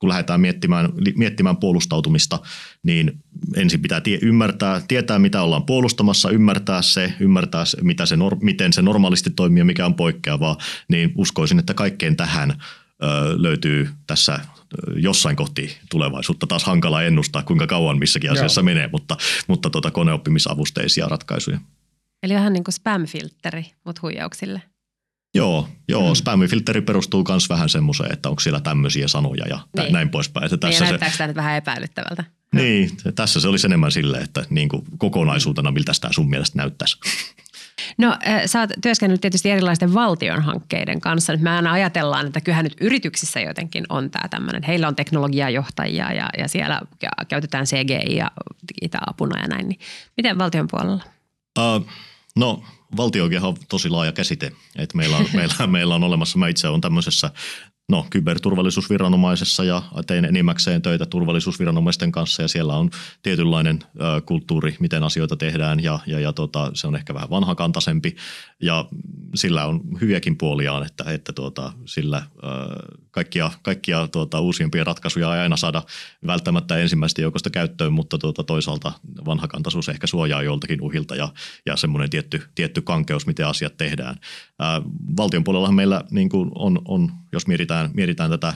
kun 0.00 0.08
lähdetään 0.08 0.40
miettimään, 0.40 0.88
miettimään 1.16 1.56
puolustautumista, 1.56 2.38
niin 2.82 3.12
ensin 3.56 3.82
pitää 3.82 4.00
tie, 4.00 4.18
ymmärtää, 4.22 4.80
tietää 4.88 5.18
mitä 5.18 5.42
ollaan 5.42 5.66
puolustamassa, 5.66 6.30
ymmärtää 6.30 6.82
se, 6.82 7.12
ymmärtää 7.20 7.64
se, 7.64 7.78
mitä 7.82 8.06
se, 8.06 8.16
miten 8.42 8.72
se 8.72 8.82
normaalisti 8.82 9.30
toimii 9.30 9.60
ja 9.60 9.64
mikä 9.64 9.86
on 9.86 9.94
poikkeavaa, 9.94 10.56
niin 10.88 11.12
uskoisin, 11.16 11.58
että 11.58 11.74
kaikkeen 11.74 12.16
tähän 12.16 12.50
ö, 12.50 12.56
löytyy 13.36 13.88
tässä 14.06 14.40
jossain 14.96 15.36
kohti 15.36 15.76
tulevaisuutta. 15.90 16.46
Taas 16.46 16.64
hankala 16.64 17.02
ennustaa, 17.02 17.42
kuinka 17.42 17.66
kauan 17.66 17.98
missäkin 17.98 18.32
asiassa 18.32 18.60
Joo. 18.60 18.64
menee, 18.64 18.88
mutta, 18.92 19.16
mutta 19.48 19.70
tuota 19.70 19.90
koneoppimisavusteisia 19.90 21.06
ratkaisuja. 21.08 21.60
Eli 22.22 22.34
vähän 22.34 22.52
niin 22.52 22.64
kuin 22.64 22.74
spam-filtteri, 22.74 23.64
mutta 23.84 24.00
huijauksille. 24.02 24.62
Joo, 25.34 25.68
joo 25.88 26.08
mm. 26.08 26.14
spam-filtteri 26.14 26.80
perustuu 26.80 27.24
myös 27.28 27.48
vähän 27.48 27.68
semmoiseen, 27.68 28.12
että 28.12 28.28
onko 28.28 28.40
siellä 28.40 28.60
tämmöisiä 28.60 29.08
sanoja 29.08 29.46
ja 29.48 29.60
niin. 29.76 29.92
näin 29.92 30.08
poispäin. 30.08 30.44
Että 30.44 30.56
tässä 30.56 30.84
niin, 30.84 30.98
se, 31.00 31.16
tämä 31.16 31.26
nyt 31.26 31.36
vähän 31.36 31.56
epäilyttävältä? 31.56 32.24
Niin, 32.54 32.90
tässä 33.14 33.40
se 33.40 33.48
olisi 33.48 33.66
enemmän 33.66 33.92
silleen, 33.92 34.22
että 34.24 34.44
niin 34.50 34.68
kuin 34.68 34.82
kokonaisuutena 34.98 35.70
miltä 35.70 35.92
tämä 36.00 36.12
sun 36.12 36.30
mielestä 36.30 36.58
näyttäisi. 36.58 36.96
No 37.98 38.16
sä 38.46 38.60
oot 38.60 38.70
työskennellyt 38.82 39.20
tietysti 39.20 39.50
erilaisten 39.50 39.94
valtion 39.94 40.42
hankkeiden 40.42 41.00
kanssa. 41.00 41.32
Nyt 41.32 41.40
me 41.40 41.50
aina 41.50 41.72
ajatellaan, 41.72 42.26
että 42.26 42.40
kyllähän 42.40 42.64
nyt 42.64 42.76
yrityksissä 42.80 43.40
jotenkin 43.40 43.84
on 43.88 44.10
tämä 44.10 44.28
tämmöinen, 44.28 44.62
heillä 44.62 44.88
on 44.88 44.96
teknologiajohtajia 44.96 46.12
ja, 46.12 46.28
ja 46.38 46.48
siellä 46.48 46.80
käytetään 47.28 47.64
CGI 47.64 48.16
ja 48.16 48.30
apuna 49.06 49.40
ja 49.40 49.48
näin. 49.48 49.68
Niin 49.68 49.80
miten 50.16 50.38
valtion 50.38 50.66
puolella? 50.70 51.04
Uh, 51.58 51.86
no 52.36 52.62
valtiokin 52.96 53.42
on 53.42 53.56
tosi 53.68 53.88
laaja 53.88 54.12
käsite. 54.12 54.52
että 54.76 54.96
meillä, 54.96 55.16
on, 55.16 55.26
meillä, 55.34 55.66
meillä 55.66 55.94
on 55.94 56.04
olemassa, 56.04 56.38
mä 56.38 56.48
itse 56.48 56.68
olen 56.68 56.80
tämmöisessä 56.80 57.30
no, 57.90 58.06
kyberturvallisuusviranomaisessa 58.10 59.64
ja 59.64 59.82
tein 60.06 60.24
enimmäkseen 60.24 60.82
töitä 60.82 61.06
turvallisuusviranomaisten 61.06 62.12
kanssa 62.12 62.42
ja 62.42 62.48
siellä 62.48 62.74
on 62.74 62.90
tietynlainen 63.22 63.78
ö, 63.84 64.20
kulttuuri, 64.26 64.76
miten 64.80 65.02
asioita 65.02 65.36
tehdään 65.36 65.82
ja, 65.82 65.98
ja, 66.06 66.20
ja 66.20 66.32
tota, 66.32 66.70
se 66.74 66.86
on 66.86 66.96
ehkä 66.96 67.14
vähän 67.14 67.30
vanhakantaisempi 67.30 68.16
ja 68.60 68.84
sillä 69.34 69.66
on 69.66 69.80
hyviäkin 70.00 70.36
puoliaan, 70.36 70.86
että, 70.86 71.04
että 71.06 71.32
tuota, 71.32 71.72
sillä 71.84 72.22
ö, 72.36 72.48
kaikkia, 73.10 73.50
kaikkia 73.62 74.08
tuota, 74.08 74.40
uusimpia 74.40 74.84
ratkaisuja 74.84 75.34
ei 75.34 75.42
aina 75.42 75.56
saada 75.56 75.82
välttämättä 76.26 76.76
ensimmäistä 76.76 77.22
joukosta 77.22 77.50
käyttöön, 77.50 77.92
mutta 77.92 78.18
tuota, 78.18 78.44
toisaalta 78.44 78.92
vanhakantaisuus 79.26 79.88
ehkä 79.88 80.06
suojaa 80.06 80.42
joltakin 80.42 80.82
uhilta 80.82 81.16
ja, 81.16 81.28
ja 81.66 81.76
semmoinen 81.76 82.10
tietty, 82.10 82.42
tietty 82.54 82.82
kankeus, 82.82 83.26
miten 83.26 83.46
asiat 83.46 83.76
tehdään. 83.76 84.16
Ää, 84.58 84.82
valtion 85.16 85.44
puolellahan 85.44 85.74
meillä 85.74 86.04
niin 86.10 86.28
kuin 86.28 86.50
on, 86.54 86.82
on, 86.84 87.12
jos 87.32 87.46
mietitään, 87.46 87.90
mietitään, 87.94 88.30
tätä, 88.30 88.54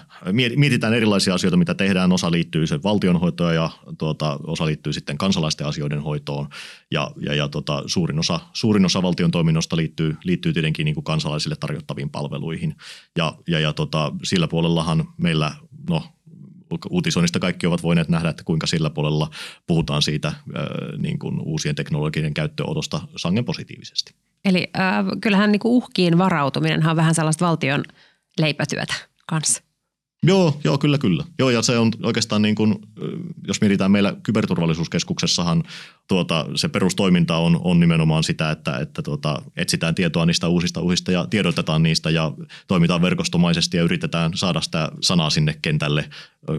mietitään 0.56 0.94
erilaisia 0.94 1.34
asioita, 1.34 1.56
mitä 1.56 1.74
tehdään, 1.74 2.12
osa 2.12 2.30
liittyy 2.30 2.66
sen 2.66 2.82
valtionhoitoon 2.82 3.54
ja 3.54 3.70
tuota, 3.98 4.38
osa 4.46 4.66
liittyy 4.66 4.92
sitten 4.92 5.18
kansalaisten 5.18 5.66
asioiden 5.66 6.02
hoitoon. 6.02 6.48
Ja, 6.90 7.10
ja, 7.20 7.34
ja 7.34 7.48
tuota, 7.48 7.82
suurin, 7.86 8.18
osa, 8.18 8.40
suurin 8.52 8.84
osa 8.84 9.02
valtion 9.02 9.30
toiminnosta 9.30 9.76
liittyy, 9.76 10.16
liittyy 10.24 10.52
tietenkin 10.52 10.84
niin 10.84 10.94
kuin 10.94 11.04
kansalaisille 11.04 11.56
tarjottaviin 11.60 12.10
palveluihin. 12.10 12.74
Ja, 13.18 13.34
ja, 13.48 13.60
ja 13.60 13.72
tuota, 13.72 14.12
sillä 14.22 14.48
puolellahan 14.48 15.04
meillä, 15.16 15.52
no 15.90 16.02
uutisoinnista 16.90 17.38
kaikki 17.38 17.66
ovat 17.66 17.82
voineet 17.82 18.08
nähdä, 18.08 18.28
että 18.28 18.44
kuinka 18.44 18.66
sillä 18.66 18.90
puolella 18.90 19.30
puhutaan 19.66 20.02
siitä 20.02 20.32
niin 20.98 21.18
kuin 21.18 21.40
uusien 21.40 21.74
teknologioiden 21.74 22.34
käyttöönotosta 22.34 23.00
sangen 23.16 23.44
positiivisesti. 23.44 24.14
Eli 24.44 24.70
äh, 24.78 25.04
kyllähän 25.20 25.52
niin 25.52 25.60
kuin 25.60 25.72
uhkiin 25.72 26.18
varautuminen 26.18 26.86
on 26.86 26.96
vähän 26.96 27.14
sellaista 27.14 27.46
valtion 27.46 27.84
leipätyötä 28.40 28.94
kanssa. 29.26 29.62
Joo, 30.26 30.60
joo, 30.64 30.78
kyllä, 30.78 30.98
kyllä. 30.98 31.24
Joo, 31.38 31.50
ja 31.50 31.62
se 31.62 31.78
on 31.78 31.90
oikeastaan 32.02 32.42
niin 32.42 32.54
kuin, 32.54 32.74
jos 33.46 33.60
mietitään 33.60 33.90
meillä 33.90 34.16
kyberturvallisuuskeskuksessahan 34.22 35.62
tuota, 36.08 36.46
se 36.54 36.68
perustoiminta 36.68 37.36
on, 37.36 37.60
on 37.64 37.80
nimenomaan 37.80 38.24
sitä, 38.24 38.50
että, 38.50 38.78
että 38.78 39.02
tuota, 39.02 39.42
etsitään 39.56 39.94
tietoa 39.94 40.26
niistä 40.26 40.48
uusista 40.48 40.80
uhista 40.80 41.12
ja 41.12 41.26
tiedotetaan 41.30 41.82
niistä 41.82 42.10
ja 42.10 42.32
toimitaan 42.66 43.02
verkostomaisesti 43.02 43.76
ja 43.76 43.82
yritetään 43.82 44.30
saada 44.34 44.60
sitä 44.60 44.88
sanaa 45.00 45.30
sinne 45.30 45.58
kentälle 45.62 46.10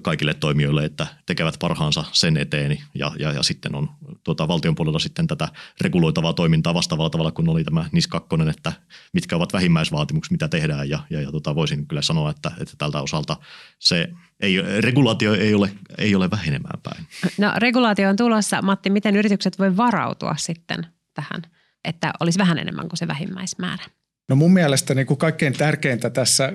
kaikille 0.01 0.33
toimijoille, 0.33 0.85
että 0.85 1.07
tekevät 1.25 1.55
parhaansa 1.59 2.03
sen 2.11 2.37
eteen 2.37 2.81
ja, 2.95 3.11
ja, 3.19 3.31
ja 3.31 3.43
sitten 3.43 3.75
on 3.75 3.89
tuota, 4.23 4.47
valtion 4.47 4.75
puolella 4.75 4.99
sitten 4.99 5.27
tätä 5.27 5.47
reguloitavaa 5.81 6.33
toimintaa 6.33 6.73
vastaavalla 6.73 7.09
tavalla 7.09 7.31
kuin 7.31 7.49
oli 7.49 7.63
tämä 7.63 7.89
NIS 7.91 8.07
2, 8.07 8.29
että 8.49 8.73
mitkä 9.13 9.35
ovat 9.35 9.53
vähimmäisvaatimukset, 9.53 10.31
mitä 10.31 10.47
tehdään 10.47 10.89
ja, 10.89 10.99
ja, 11.09 11.21
ja 11.21 11.31
tuota, 11.31 11.55
voisin 11.55 11.87
kyllä 11.87 12.01
sanoa, 12.01 12.29
että, 12.29 12.51
että 12.59 12.73
tältä 12.77 13.01
osalta 13.01 13.37
se 13.79 14.09
ei, 14.39 14.61
regulaatio 14.81 15.33
ei 15.33 15.53
ole, 15.53 15.71
ei 15.97 16.15
ole 16.15 16.31
vähenemään 16.31 16.79
päin. 16.83 17.07
No 17.37 17.51
regulaatio 17.57 18.09
on 18.09 18.15
tulossa. 18.15 18.61
Matti, 18.61 18.89
miten 18.89 19.15
yritykset 19.15 19.59
voi 19.59 19.77
varautua 19.77 20.35
sitten 20.37 20.87
tähän, 21.13 21.41
että 21.85 22.13
olisi 22.19 22.39
vähän 22.39 22.57
enemmän 22.57 22.89
kuin 22.89 22.97
se 22.97 23.07
vähimmäismäärä? 23.07 23.83
No 24.29 24.35
mun 24.35 24.53
mielestä 24.53 24.93
niin 24.93 25.07
kuin 25.07 25.17
kaikkein 25.17 25.53
tärkeintä 25.53 26.09
tässä, 26.09 26.53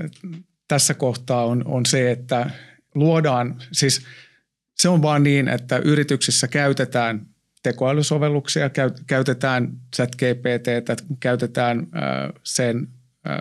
tässä 0.69 0.95
kohtaa 0.95 1.45
on, 1.45 1.63
on 1.67 1.87
se, 1.87 2.11
että 2.11 2.51
luodaan, 2.95 3.63
siis 3.73 4.07
se 4.77 4.89
on 4.89 5.03
vaan 5.03 5.23
niin, 5.23 5.49
että 5.49 5.77
yrityksissä 5.77 6.49
käytetään 6.49 7.27
tekoälysovelluksia, 7.63 8.71
käytetään 9.07 9.69
ChatGPT, 9.97 10.67
käytetään 11.21 11.87
sen 12.43 12.89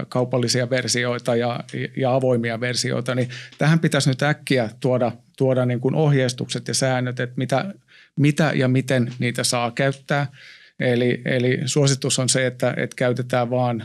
kaupallisia 0.09 0.69
versioita 0.69 1.35
ja, 1.35 1.59
ja 1.97 2.15
avoimia 2.15 2.59
versioita, 2.59 3.15
niin 3.15 3.29
tähän 3.57 3.79
pitäisi 3.79 4.09
nyt 4.09 4.23
äkkiä 4.23 4.69
tuoda, 4.79 5.11
tuoda 5.37 5.65
niin 5.65 5.79
kuin 5.79 5.95
ohjeistukset 5.95 6.67
ja 6.67 6.73
säännöt, 6.73 7.19
että 7.19 7.37
mitä, 7.37 7.73
mitä 8.15 8.51
ja 8.55 8.67
miten 8.67 9.13
niitä 9.19 9.43
saa 9.43 9.71
käyttää. 9.71 10.27
Eli, 10.79 11.21
eli 11.25 11.59
suositus 11.65 12.19
on 12.19 12.29
se, 12.29 12.47
että, 12.47 12.73
että 12.77 12.95
käytetään 12.95 13.49
vain 13.49 13.83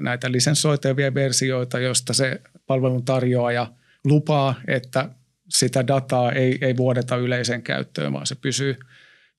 näitä 0.00 0.32
lisenssoitavia 0.32 1.14
versioita, 1.14 1.78
joista 1.78 2.12
se 2.12 2.40
palvelun 2.66 3.04
tarjoaja 3.04 3.72
lupaa, 4.04 4.54
että 4.68 5.08
sitä 5.48 5.86
dataa 5.86 6.32
ei, 6.32 6.58
ei 6.60 6.76
vuodeta 6.76 7.16
yleiseen 7.16 7.62
käyttöön, 7.62 8.12
vaan 8.12 8.26
se 8.26 8.34
pysyy 8.34 8.76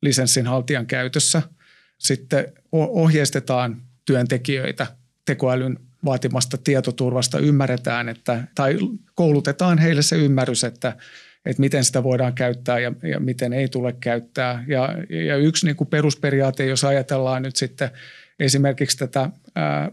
lisenssin 0.02 0.48
haltijan 0.48 0.86
käytössä. 0.86 1.42
Sitten 1.98 2.54
ohjeistetaan 2.72 3.82
työntekijöitä 4.06 4.88
tekoälyn 5.26 5.80
vaatimasta 6.06 6.58
tietoturvasta 6.58 7.40
ymmärretään, 7.40 8.10
että, 8.10 8.44
tai 8.56 8.78
koulutetaan 9.16 9.78
heille 9.78 10.02
se 10.02 10.16
ymmärrys, 10.16 10.64
että, 10.64 10.98
että 11.46 11.62
miten 11.62 11.86
sitä 11.86 12.04
voidaan 12.04 12.34
käyttää 12.34 12.80
ja, 12.80 12.92
ja 13.04 13.20
miten 13.20 13.54
ei 13.54 13.68
tule 13.68 13.94
käyttää. 14.00 14.64
Ja, 14.68 14.90
ja 15.28 15.38
yksi 15.38 15.66
niin 15.66 15.76
kuin 15.76 15.88
perusperiaate, 15.88 16.66
jos 16.66 16.84
ajatellaan 16.84 17.42
nyt 17.42 17.56
sitten 17.56 17.90
esimerkiksi 18.40 18.98
tätä 18.98 19.30
ää, 19.56 19.92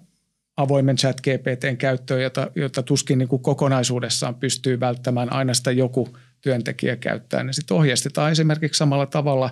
avoimen 0.56 0.96
chat 0.96 1.20
GPTn 1.20 1.76
käyttöä, 1.76 2.20
jota, 2.20 2.50
jota 2.54 2.82
tuskin 2.82 3.18
niin 3.18 3.28
kuin 3.28 3.42
kokonaisuudessaan 3.42 4.34
pystyy 4.34 4.80
välttämään 4.80 5.32
aina 5.32 5.54
sitä 5.54 5.70
joku 5.72 6.08
työntekijä 6.40 6.96
käyttää, 6.96 7.42
niin 7.42 7.54
sitten 7.54 7.76
ohjeistetaan 7.76 8.32
esimerkiksi 8.32 8.78
samalla 8.78 9.06
tavalla, 9.06 9.50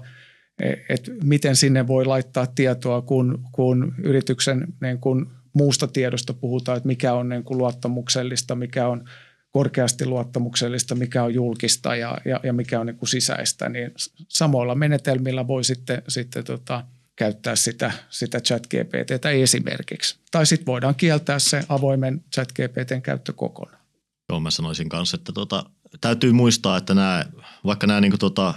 e, 0.62 0.73
että 0.88 1.11
miten 1.25 1.57
sinne 1.57 1.87
voi 1.87 2.05
laittaa 2.05 2.46
tietoa, 2.46 3.03
kun, 3.03 3.44
kun 3.53 3.94
yrityksen 4.03 4.66
niin 4.81 4.99
kuin 4.99 5.27
muusta 5.53 5.89
tiedosta 5.89 6.35
puhutaan, 6.35 6.77
että 6.77 6.87
mikä 6.87 7.15
on 7.15 7.29
niin 7.29 7.45
kuin 7.45 7.59
luottamuksellista, 7.59 8.55
mikä 8.55 8.89
on 8.89 9.05
korkeasti 9.51 10.07
luottamuksellista, 10.07 10.95
mikä 10.95 11.23
on 11.23 11.35
julkista 11.35 11.97
ja, 11.97 12.19
ja, 12.25 12.41
ja 12.43 12.53
mikä 12.53 12.81
on 12.81 12.87
niin 12.87 12.97
kuin 12.97 13.09
sisäistä, 13.09 13.69
niin 13.69 13.93
samoilla 14.29 14.75
menetelmillä 14.75 15.47
voi 15.47 15.65
sitten, 15.65 16.03
sitten 16.09 16.45
tota, 16.45 16.85
käyttää 17.17 17.57
sitä, 17.57 17.93
sitä 18.11 18.41
chat 18.41 18.67
GPTtä 18.67 19.31
esimerkiksi. 19.31 20.19
Tai 20.31 20.47
sitten 20.47 20.67
voidaan 20.67 20.95
kieltää 20.95 21.39
se 21.39 21.63
avoimen 21.69 22.25
chat 22.35 22.53
GPTn 22.53 23.03
käyttö 23.03 23.33
kokonaan. 23.33 23.81
Joo, 24.29 24.41
mä 24.41 24.51
sanoisin 24.51 24.89
kanssa, 24.89 25.17
että 25.17 25.33
tota, 25.33 25.65
täytyy 26.01 26.33
muistaa, 26.33 26.77
että 26.77 26.95
nämä, 26.95 27.25
vaikka 27.65 27.87
nämä 27.87 28.01
niin 28.01 28.13
kuin 28.13 28.21
tota, 28.21 28.55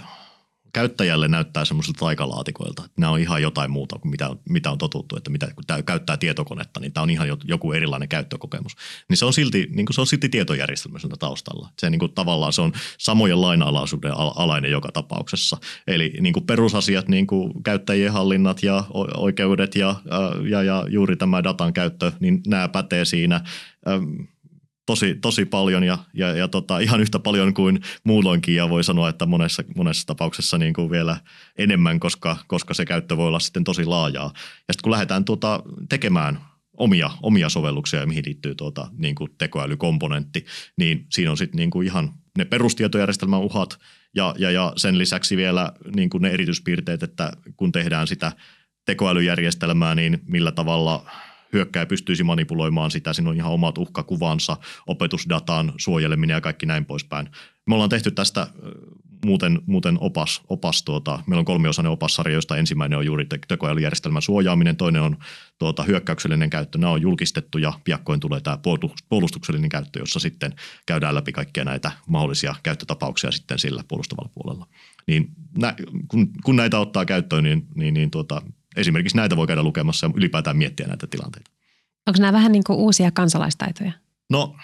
käyttäjälle 0.74 1.28
näyttää 1.28 1.64
semmoisilta 1.64 1.98
taikalaatikoilta. 1.98 2.82
Nämä 2.98 3.12
on 3.12 3.20
ihan 3.20 3.42
jotain 3.42 3.70
muuta 3.70 3.98
kuin 3.98 4.10
mitä, 4.10 4.30
mitä 4.48 4.70
on 4.70 4.78
totuttu, 4.78 5.16
että 5.16 5.30
mitä, 5.30 5.48
kun 5.54 5.64
tämä 5.66 5.82
käyttää 5.82 6.16
tietokonetta, 6.16 6.80
niin 6.80 6.92
tämä 6.92 7.02
on 7.02 7.10
ihan 7.10 7.28
joku 7.44 7.72
erilainen 7.72 8.08
käyttökokemus. 8.08 8.72
Niin 9.08 9.16
se 9.16 9.24
on 9.24 9.32
silti, 9.32 9.68
niin 9.70 9.86
kuin 9.86 9.94
se 9.94 10.00
on 10.00 10.06
silti 10.06 10.28
tietojärjestelmä 10.28 10.98
taustalla. 11.18 11.68
Se 11.78 11.90
niin 11.90 11.98
kuin 11.98 12.12
tavallaan 12.12 12.52
se 12.52 12.62
on 12.62 12.72
samojen 12.98 13.40
lainalaisuuden 13.40 14.12
alainen 14.16 14.70
joka 14.70 14.92
tapauksessa. 14.92 15.56
Eli 15.86 16.12
niin 16.20 16.32
kuin 16.32 16.46
perusasiat, 16.46 17.08
niin 17.08 17.26
kuin 17.26 17.62
käyttäjien 17.62 18.12
hallinnat 18.12 18.62
ja 18.62 18.84
oikeudet 19.16 19.74
ja, 19.74 19.94
ja, 20.50 20.62
ja 20.62 20.84
juuri 20.88 21.16
tämä 21.16 21.44
datan 21.44 21.72
käyttö, 21.72 22.12
niin 22.20 22.40
nämä 22.46 22.68
pätee 22.68 23.04
siinä 23.04 23.40
tosi, 24.86 25.14
tosi 25.14 25.44
paljon 25.44 25.84
ja, 25.84 25.98
ja, 26.14 26.36
ja 26.36 26.48
tota, 26.48 26.78
ihan 26.78 27.00
yhtä 27.00 27.18
paljon 27.18 27.54
kuin 27.54 27.80
muulloinkin 28.04 28.54
ja 28.54 28.68
voi 28.68 28.84
sanoa, 28.84 29.08
että 29.08 29.26
monessa, 29.26 29.62
monessa 29.76 30.06
tapauksessa 30.06 30.58
niin 30.58 30.74
kuin 30.74 30.90
vielä 30.90 31.16
enemmän, 31.58 32.00
koska, 32.00 32.36
koska 32.46 32.74
se 32.74 32.84
käyttö 32.84 33.16
voi 33.16 33.26
olla 33.26 33.40
sitten 33.40 33.64
tosi 33.64 33.84
laajaa. 33.84 34.32
Ja 34.34 34.74
sitten 34.74 34.82
kun 34.82 34.92
lähdetään 34.92 35.24
tuota 35.24 35.62
tekemään 35.88 36.38
omia, 36.76 37.10
omia 37.22 37.48
sovelluksia, 37.48 38.06
mihin 38.06 38.24
liittyy 38.26 38.54
tuota, 38.54 38.88
niin 38.98 39.14
kuin 39.14 39.30
tekoälykomponentti, 39.38 40.46
niin 40.78 41.06
siinä 41.10 41.30
on 41.30 41.36
sitten 41.36 41.58
niin 41.58 41.70
kuin 41.70 41.86
ihan 41.86 42.12
ne 42.38 42.44
perustietojärjestelmän 42.44 43.40
uhat 43.40 43.78
ja, 44.14 44.34
ja, 44.38 44.50
ja 44.50 44.72
sen 44.76 44.98
lisäksi 44.98 45.36
vielä 45.36 45.72
niin 45.96 46.10
kuin 46.10 46.22
ne 46.22 46.28
erityispiirteet, 46.28 47.02
että 47.02 47.32
kun 47.56 47.72
tehdään 47.72 48.06
sitä 48.06 48.32
tekoälyjärjestelmää, 48.86 49.94
niin 49.94 50.20
millä 50.26 50.52
tavalla– 50.52 51.04
hyökkäjä 51.54 51.86
pystyisi 51.86 52.24
manipuloimaan 52.24 52.90
sitä. 52.90 53.12
Siinä 53.12 53.30
on 53.30 53.36
ihan 53.36 53.52
omat 53.52 53.78
uhkakuvansa, 53.78 54.56
opetusdatan 54.86 55.72
suojeleminen 55.76 56.34
ja 56.34 56.40
kaikki 56.40 56.66
näin 56.66 56.84
poispäin. 56.84 57.28
Me 57.66 57.74
ollaan 57.74 57.90
tehty 57.90 58.10
tästä 58.10 58.46
muuten, 59.24 59.60
muuten 59.66 59.98
opas, 60.00 60.42
opas 60.48 60.82
tuota, 60.82 61.18
meillä 61.26 61.38
on 61.38 61.44
kolmiosainen 61.44 61.92
opassarja, 61.92 62.34
josta 62.34 62.56
ensimmäinen 62.56 62.98
on 62.98 63.06
juuri 63.06 63.26
tekoälyjärjestelmän 63.48 64.22
suojaaminen, 64.22 64.76
toinen 64.76 65.02
on 65.02 65.16
tuota, 65.58 65.82
hyökkäyksellinen 65.82 66.50
käyttö. 66.50 66.78
Nämä 66.78 66.92
on 66.92 67.02
julkistettu 67.02 67.58
ja 67.58 67.72
piakkoin 67.84 68.20
tulee 68.20 68.40
tämä 68.40 68.58
puolustuksellinen 69.08 69.70
käyttö, 69.70 69.98
jossa 69.98 70.20
sitten 70.20 70.54
käydään 70.86 71.14
läpi 71.14 71.32
kaikkia 71.32 71.64
näitä 71.64 71.92
mahdollisia 72.08 72.54
käyttötapauksia 72.62 73.30
sitten 73.30 73.58
sillä 73.58 73.84
puolustavalla 73.88 74.30
puolella. 74.34 74.66
Niin 75.06 75.30
nä, 75.58 75.74
kun, 76.08 76.30
kun 76.44 76.56
näitä 76.56 76.78
ottaa 76.78 77.04
käyttöön, 77.04 77.44
niin, 77.44 77.66
niin, 77.74 77.94
niin 77.94 78.10
tuota, 78.10 78.42
esimerkiksi 78.76 79.16
näitä 79.16 79.36
voi 79.36 79.46
käydä 79.46 79.62
lukemassa 79.62 80.06
ja 80.06 80.12
ylipäätään 80.16 80.56
miettiä 80.56 80.86
näitä 80.86 81.06
tilanteita. 81.06 81.50
Onko 82.06 82.20
nämä 82.20 82.32
vähän 82.32 82.52
niin 82.52 82.64
kuin 82.66 82.78
uusia 82.78 83.10
kansalaistaitoja? 83.10 83.92
No 84.30 84.56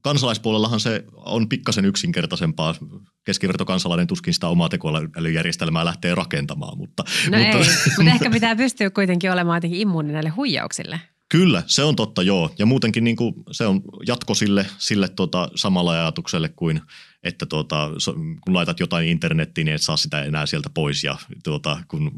kansalaispuolellahan 0.00 0.80
se 0.80 1.04
on 1.16 1.48
pikkasen 1.48 1.84
yksinkertaisempaa. 1.84 2.74
Keskivertokansalainen 3.24 4.06
tuskin 4.06 4.34
sitä 4.34 4.48
omaa 4.48 4.68
tekoälyjärjestelmää 4.68 5.84
lähtee 5.84 6.14
rakentamaan. 6.14 6.78
Mutta, 6.78 7.04
no 7.30 7.38
mutta, 7.38 7.58
ei, 7.58 7.94
mutta 7.96 8.12
ehkä 8.12 8.30
pitää 8.30 8.56
pystyä 8.56 8.90
kuitenkin 8.90 9.32
olemaan 9.32 9.56
jotenkin 9.56 9.80
immuuni 9.80 10.12
näille 10.12 10.30
huijauksille. 10.30 11.00
Kyllä, 11.28 11.62
se 11.66 11.84
on 11.84 11.96
totta, 11.96 12.22
joo. 12.22 12.54
Ja 12.58 12.66
muutenkin 12.66 13.04
niin 13.04 13.16
kuin, 13.16 13.34
se 13.50 13.66
on 13.66 13.82
jatko 14.06 14.34
sille, 14.34 14.66
sille 14.78 15.08
tota, 15.08 15.48
samalla 15.54 15.92
ajatukselle 15.92 16.48
kuin, 16.48 16.80
että 17.24 17.46
tuota, 17.46 17.90
kun 18.40 18.54
laitat 18.54 18.80
jotain 18.80 19.08
internettiin, 19.08 19.64
niin 19.64 19.74
et 19.74 19.82
saa 19.82 19.96
sitä 19.96 20.22
enää 20.22 20.46
sieltä 20.46 20.70
pois. 20.70 21.04
Ja 21.04 21.16
tuota, 21.44 21.80
kun 21.88 22.10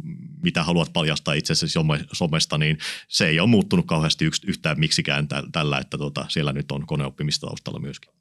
mitä 0.42 0.62
haluat 0.62 0.92
paljastaa 0.92 1.34
itsesi 1.34 1.66
somesta, 2.12 2.58
niin 2.58 2.78
se 3.08 3.28
ei 3.28 3.40
ole 3.40 3.48
muuttunut 3.48 3.86
kauheasti 3.86 4.24
yks, 4.24 4.40
yhtään 4.46 4.80
miksikään 4.80 5.28
tällä, 5.52 5.78
että 5.78 5.98
tuota, 5.98 6.26
siellä 6.28 6.52
nyt 6.52 6.72
on 6.72 6.86
koneoppimista 6.86 7.46
taustalla 7.46 7.80
myöskin. 7.80 8.12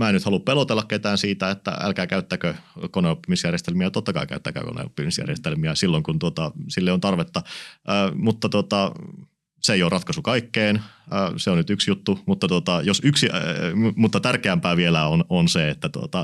Mä 0.00 0.08
en 0.08 0.14
nyt 0.14 0.24
halua 0.24 0.40
pelotella 0.40 0.84
ketään 0.84 1.18
siitä, 1.18 1.50
että 1.50 1.70
älkää 1.80 2.06
käyttäkö 2.06 2.54
koneoppimisjärjestelmiä. 2.90 3.90
Totta 3.90 4.12
kai 4.12 4.26
käyttäkää 4.26 4.62
koneoppimisjärjestelmiä 4.62 5.74
silloin, 5.74 6.02
kun 6.02 6.18
tuota, 6.18 6.52
sille 6.68 6.92
on 6.92 7.00
tarvetta. 7.00 7.42
Äh, 7.88 8.14
mutta 8.14 8.48
tuota, 8.48 8.92
se 9.60 9.72
ei 9.72 9.82
ole 9.82 9.90
ratkaisu 9.90 10.22
kaikkeen, 10.22 10.76
äh, 10.76 11.32
se 11.36 11.50
on 11.50 11.56
nyt 11.56 11.70
yksi 11.70 11.90
juttu, 11.90 12.18
mutta, 12.26 12.48
tota, 12.48 12.80
jos 12.84 13.00
yksi, 13.04 13.28
äh, 13.34 13.42
mutta 13.96 14.20
tärkeämpää 14.20 14.76
vielä 14.76 15.08
on, 15.08 15.24
on 15.28 15.48
se, 15.48 15.70
että 15.70 15.88
tota, 15.88 16.20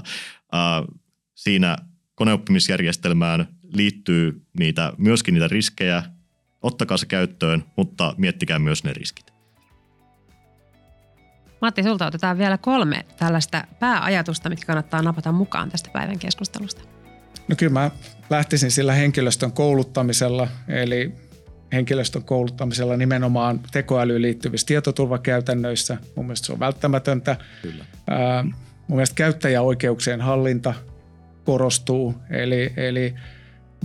äh, 0.54 0.96
siinä 1.34 1.76
koneoppimisjärjestelmään 2.14 3.48
liittyy 3.72 4.46
niitä, 4.58 4.92
myöskin 4.98 5.34
niitä 5.34 5.48
riskejä, 5.48 6.02
ottakaa 6.62 6.96
se 6.96 7.06
käyttöön, 7.06 7.64
mutta 7.76 8.14
miettikää 8.18 8.58
myös 8.58 8.84
ne 8.84 8.92
riskit. 8.92 9.34
Matti, 11.60 11.82
sulta 11.82 12.06
otetaan 12.06 12.38
vielä 12.38 12.58
kolme 12.58 13.04
tällaista 13.18 13.64
pääajatusta, 13.80 14.48
mitkä 14.48 14.66
kannattaa 14.66 15.02
napata 15.02 15.32
mukaan 15.32 15.70
tästä 15.70 15.90
päivän 15.92 16.18
keskustelusta. 16.18 16.82
No 17.48 17.56
kyllä 17.56 17.72
mä 17.72 17.90
lähtisin 18.30 18.70
sillä 18.70 18.92
henkilöstön 18.92 19.52
kouluttamisella, 19.52 20.48
eli 20.68 21.12
henkilöstön 21.74 22.24
kouluttamisella 22.24 22.96
nimenomaan 22.96 23.60
tekoälyyn 23.72 24.22
liittyvissä 24.22 24.66
tietoturvakäytännöissä. 24.66 25.96
Mun 26.16 26.26
mielestä 26.26 26.46
se 26.46 26.52
on 26.52 26.60
välttämätöntä. 26.60 27.36
Kyllä. 27.62 27.84
Ää, 28.10 28.42
mun 28.42 28.96
mielestä 28.96 29.14
käyttäjäoikeuksien 29.14 30.20
hallinta 30.20 30.74
korostuu, 31.44 32.14
eli, 32.30 32.72
eli 32.76 33.14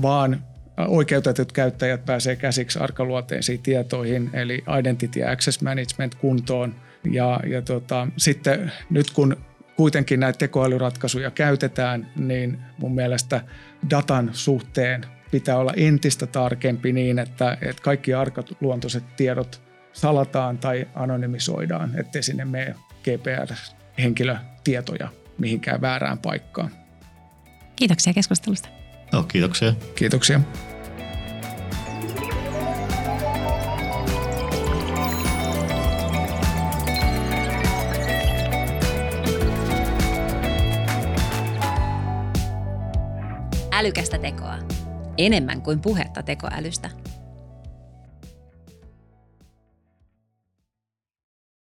vaan 0.01 0.43
oikeutetut 0.87 1.51
käyttäjät 1.51 2.05
pääsee 2.05 2.35
käsiksi 2.35 2.79
arkaluonteisiin 2.79 3.61
tietoihin, 3.61 4.29
eli 4.33 4.63
Identity 4.79 5.23
Access 5.23 5.61
Management 5.61 6.15
kuntoon. 6.15 6.75
Ja, 7.11 7.39
ja 7.47 7.61
tota, 7.61 8.07
sitten 8.17 8.71
nyt 8.89 9.11
kun 9.11 9.37
kuitenkin 9.75 10.19
näitä 10.19 10.37
tekoälyratkaisuja 10.37 11.31
käytetään, 11.31 12.07
niin 12.15 12.59
mun 12.77 12.95
mielestä 12.95 13.41
datan 13.89 14.29
suhteen 14.33 15.05
pitää 15.31 15.57
olla 15.57 15.73
entistä 15.75 16.27
tarkempi 16.27 16.93
niin, 16.93 17.19
että, 17.19 17.57
että 17.61 17.81
kaikki 17.81 18.13
arkaluontoiset 18.13 19.15
tiedot 19.15 19.61
salataan 19.93 20.57
tai 20.57 20.87
anonymisoidaan, 20.95 21.99
ettei 21.99 22.23
sinne 22.23 22.45
mene 22.45 22.75
GPR-henkilötietoja 23.03 25.09
mihinkään 25.37 25.81
väärään 25.81 26.17
paikkaan. 26.17 26.71
Kiitoksia 27.75 28.13
keskustelusta. 28.13 28.69
No, 29.13 29.23
kiitoksia. 29.23 29.73
Kiitoksia. 29.95 30.41
Älykästä 43.71 44.17
tekoa. 44.17 44.68
Enemmän 45.19 45.61
kuin 45.61 45.79
puhetta 45.79 46.23
tekoälystä. 46.23 46.89